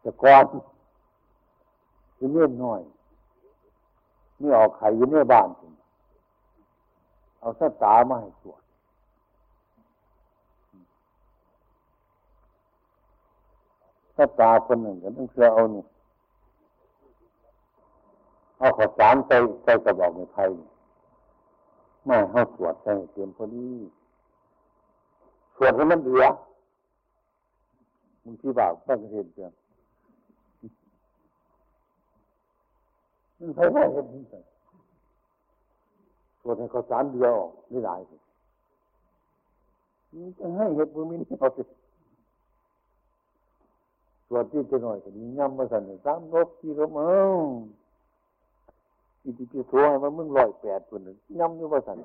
[0.00, 0.44] แต่ก่อน
[2.18, 2.80] จะเลื่อนหน่อย
[4.40, 5.72] นี่ออกไข่อยู่ในบ้านคุณ
[7.38, 8.62] เอาสตามาให้ตรวจ
[14.16, 15.84] สตาคนหนึ่งก็ต้องเชื่อเอานี่
[18.58, 20.48] เอาขอสารใส่ใส่กระบอกในไทย
[22.06, 23.68] ไม่ให้ตรวจใส่เตรียมพอดี
[25.56, 26.24] ตรวจให้มันเดือ
[28.22, 29.52] มึงที่บ่าวต้องเห็นเพียง
[33.38, 34.44] มันใช้ไม่เห็นนี่เลย
[36.40, 38.16] ส่วนให้เขาสารเดียวออกไม่ได้สิ
[40.12, 41.62] มึงจะให้เห็ดมือมินี่เอาสิ
[44.28, 47.22] สวนที่จะหน่อยก็นี้ย่ำมาสั่นสามลบที่ลบเอ้า
[49.22, 51.98] อีที่ที่ทัวมันมึงลอยแปดคนหนึ่งย่ำอยู่มาสัน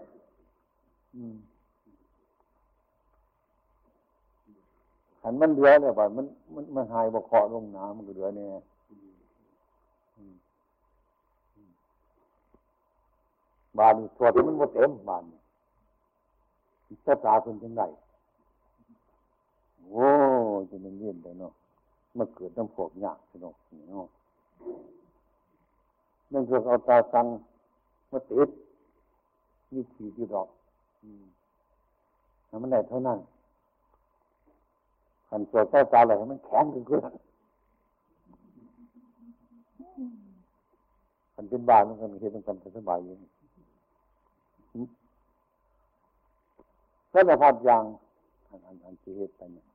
[5.22, 8.50] ขันมันเดือเนี่ยบ่มันมันมันหายบ่เคาะลงน้ำมันก็เดือเนี่ย
[13.78, 15.24] บานสวดมันหมดเต็มบาน
[17.06, 17.82] ชะตาเป็นยังไง
[19.90, 20.06] โอ้
[20.70, 21.54] จะเป็นเย็นเลยเนาะ
[22.18, 23.56] มาเกิดน้ำฝกหยาบเนาะ
[26.34, 27.26] นั่นคือเอาตาสัง
[28.12, 28.50] มาติด
[29.74, 30.48] นี่ขีดที่ดอก
[32.48, 33.20] แล้วมันได้เท่านั้น
[35.30, 37.02] ขันสวดใต้ตาอะไรมันแข็งขึ้น
[41.34, 43.16] ขันเป็นบานมันก็มีเหตุต้องการสบายอยู่
[47.14, 47.84] สารพัดอย่าง
[48.50, 49.66] อันอันอันที่เหตุไปเนี่ย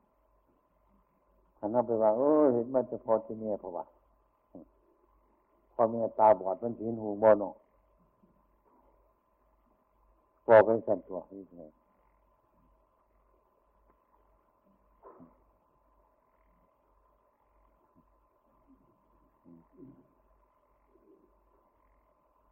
[1.61, 3.85] อันนั้นไปว่าเออเห็นมันจะพอที่เนี่ยเพราะว่า
[5.81, 7.51] พอเมีตาบอดมันเห็นหูบอนอ
[10.47, 11.63] บอกไปสั่นตัวนี่ไง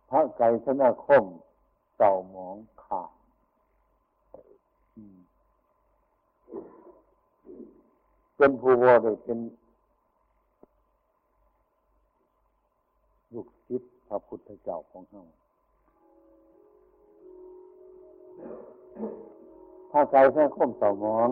[0.09, 1.25] พระไก่ชนะคม
[1.97, 3.11] เต่าหมองขาด
[8.37, 9.39] เป็นผู้วได้เป็น
[13.33, 15.23] ลูกศิษย์ พระพุทธเจ้าของเรา
[19.91, 21.31] ถ้าใจแค่ข่มต่อมอง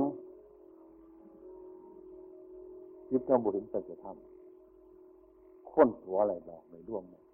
[3.11, 4.17] ยึดต้องบุรินสัจธรรม
[5.71, 7.25] ค้นตัวอะไรหลอกในร่วงเลย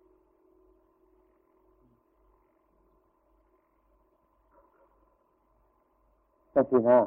[6.53, 6.99] แต่ทีนะ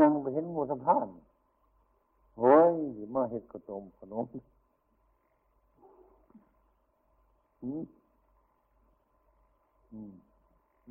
[0.00, 1.08] ยังไปเห็นงูสะพาน
[2.38, 2.74] โอ้ย
[3.14, 4.26] มาเห็ดกระตมขนม
[7.64, 7.84] อืม
[9.92, 10.12] อืม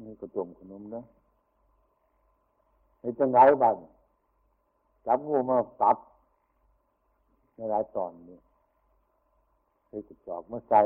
[0.03, 1.01] นี่กระตมขนมนะ
[2.99, 3.75] ในจังไรบ้าง
[5.05, 5.97] จับงูมาตัด
[7.55, 8.37] ในหลายตอนนี้
[9.87, 10.81] ใช้กระจอกมาใส่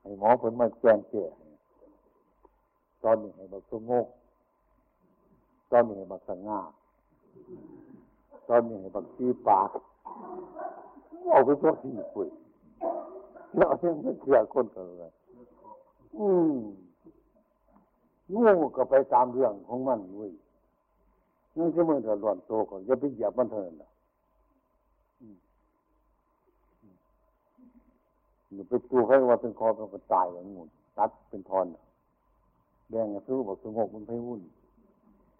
[0.00, 1.22] ให้หมอผลมาแจ้งเจ้
[3.02, 4.06] ตอนนี้ให้บักสงก
[5.70, 6.60] ตอนนี้ให้บักสง่า
[8.48, 9.68] ตอนนี้ให้บักซีปาก
[11.30, 12.28] เอาไปตัวที่คุย
[13.68, 15.12] เอาเรื่องไม่เกี่ยวคนกันเลย
[16.18, 16.54] อืม
[18.32, 20.32] งูก็ไปตามเรื่องของมันเว้ย
[21.56, 23.90] นั่นคือมื่อเดือร้อนโตก่อนอย่าไปเหยียบมันเถอะนะ
[28.52, 30.62] อย่าไปตัวให้ว่าเป็นคอเป็นกระตายอย่างงู
[30.98, 31.66] ตัดเป็นทอน
[32.90, 34.42] แดงซื้อบอกสงบมันไปวุ่น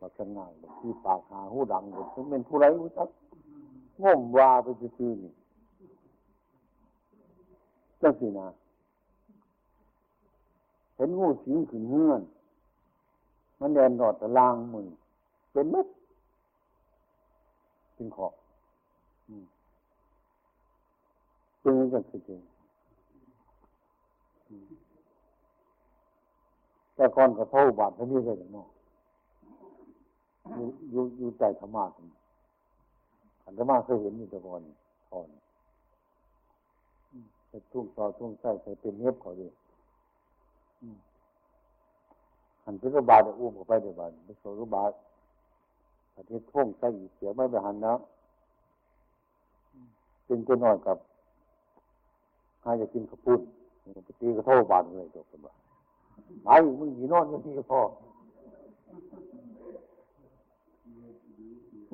[0.01, 3.09] บอกสง่ายบอกที่ปากหาหูดังบอกเป็นผู้ไรรู้จัก
[4.03, 4.67] ง่มวาไป
[4.99, 5.33] ซื่อนี่
[8.05, 8.47] จังสินะ
[10.97, 12.23] เห็นงูสิงขึ้นเงื่อน
[13.61, 14.89] มันแดนดอดตะลางมือ
[15.53, 15.87] เป็นมัด
[17.95, 18.33] เป็นขอบ
[21.61, 22.41] เป็นอย่างนั้นคือจริง
[26.95, 28.69] แต่ก่อนก็เท่าบาทเท่านี้เลยเนาะ
[30.55, 31.85] อยู่อยู่อยู่ใจธรรมะ
[33.43, 34.61] ขันธรรมะเคยเห็นอยู่แต่ก่อน
[35.11, 35.29] ทอน
[37.73, 39.47] ทุ่งต่อทุ่งใส่ใส่เป็นเน็บเขาดิ
[42.65, 44.93] หันเป็นรบาทอุ้มเข้าไปเดี๋ยวบาทไปโซรบาท
[46.15, 47.95] ประเทศทุ่งใส่เสียไม่ไปหันนะ
[50.27, 50.99] เป็นตัวน้อยกับ
[52.63, 53.41] หาจะกินข้าวปุ้น
[54.07, 55.53] ปตีกระโทษบานเลยตัวกันบ้า
[56.47, 57.81] ไอ้มึงยีนอนย่างนี้ก็พอ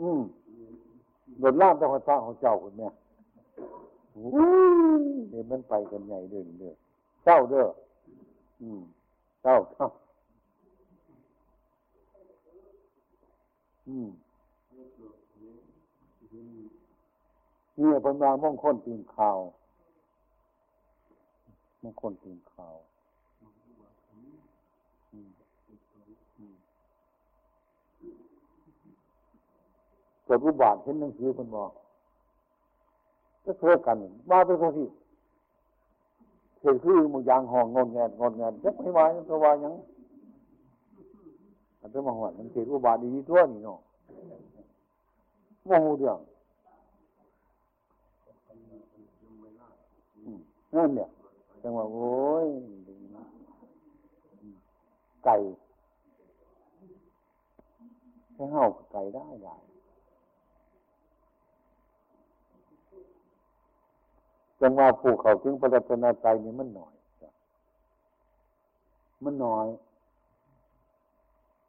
[0.01, 0.21] อืม
[1.39, 2.89] โดดล่ามต้องฟ้าของเจ้าคุณแม่
[4.13, 6.75] เนี่ยมันไปกันใหญ่เด้อเด้อ
[7.25, 7.67] เจ้าเด้อ
[8.61, 8.81] อืม
[9.43, 9.87] เจ้าเจ้า
[13.89, 14.09] อืม
[17.79, 19.39] นี่เป็นมามงคลตีนข่าว
[21.83, 22.77] มงคลตีนข่าว
[30.25, 31.71] เกิดรูบาทเห็นหนังสือคนบอก
[33.51, 33.97] จะเท่ากัน
[34.31, 34.89] มาเป็นคนที่
[36.61, 39.75] เห็นคือมึงยางห้องงอนแงนงอนแงนยักไม่ไหวตัววายัง
[41.81, 43.81] อันเป็นมหัวมันเกิดรูปบาทดีทั่วนี่เนาะ
[45.67, 46.19] โมโหเรื่อง
[50.75, 51.09] นั่นเนี่ย
[51.63, 52.11] จังว่าโอ้
[52.45, 52.47] ย
[55.25, 55.37] ไก่
[58.35, 59.70] ให้เห่าไก่ได้ได้
[64.61, 66.95] จังว่าผู้เขาถึงปรัตนาใจนี่มันหน่อย
[69.25, 69.67] มันน้อย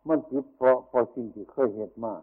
[0.08, 2.14] มันจิตเพราะพอสิ่งที่เคยเห็นมา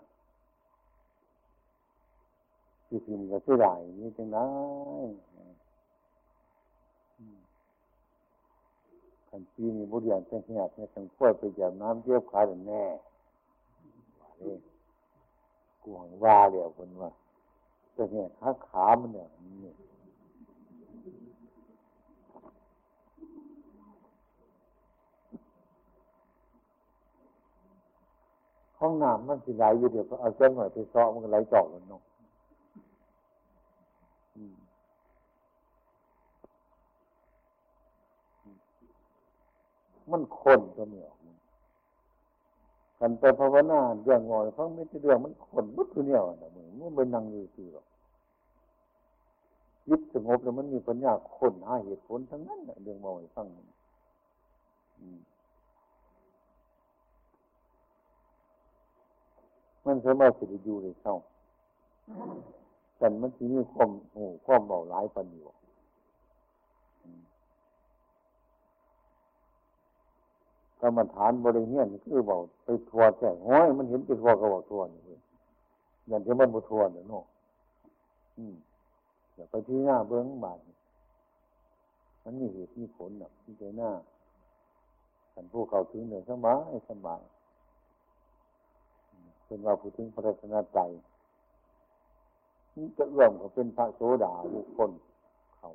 [2.86, 4.46] ที่สิ่งก็เสียดายนี่จังได้
[9.28, 12.84] ขันปีนี้บุญยานจังเหียเนี่ยจังขั้วไปจับน้ำเทียบขาแน่
[14.40, 14.54] นี่
[15.82, 17.10] กวงว่าเดียวคนว่า
[17.96, 19.28] จังเหียขาขามันเนี่ย
[28.80, 32.02] ห้องน้ำมันสิไหลอยู่เดี๋ยวก็เอาเส้นหน่อยไปซ้อมันก็ไหลจอกมันเนาะ
[40.10, 41.08] มันคนตัวเนีย
[43.00, 47.86] กันไปภาวนาเรื่องงอยเพราะไม่ใช่เรื่องมันคนมุดตัวเนียนะมึงมันเป็นนังอยู่คือหรอก
[49.88, 53.62] ยึดสงบแล้วมันมีปัญญาคนหาเหตุผลทั้งนั้นเรื่องมอยฟังมั
[59.89, 61.16] มันสามารถจะอยู่ในเศร้า
[62.97, 65.55] แต่มันที่มีความโอ้ความเบาหลายปัญญา
[70.80, 75.18] กรรมฐานบริเนียนคือบอกไปทัวแจ้งห้อยมันเห็นไปทัวก็บอกทัวนี่
[76.09, 77.20] อย่างที่มันบุทัวเนี่ยโน่
[78.39, 78.55] อืม
[79.34, 80.59] อย่าไปที่หน้าเบื้องบาด
[82.24, 83.91] มันมีเหตุมีผลแบบที่ใจหน้า
[85.32, 87.22] ท่านผู้เขาถึงเหนือสบายสบาย
[89.49, 90.78] เป็นว่าผู้ถึงพระรัตนใจ
[92.76, 94.90] นี่จะเอื้อมเขาเป็นพระโสดาบุคคล
[95.57, 95.70] เขา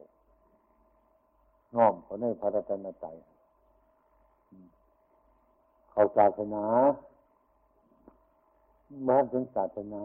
[1.76, 3.06] น้อมเขาในพระรัตนใจ
[5.92, 6.66] เขาศาสนา
[9.08, 10.04] มาถึงศาสนา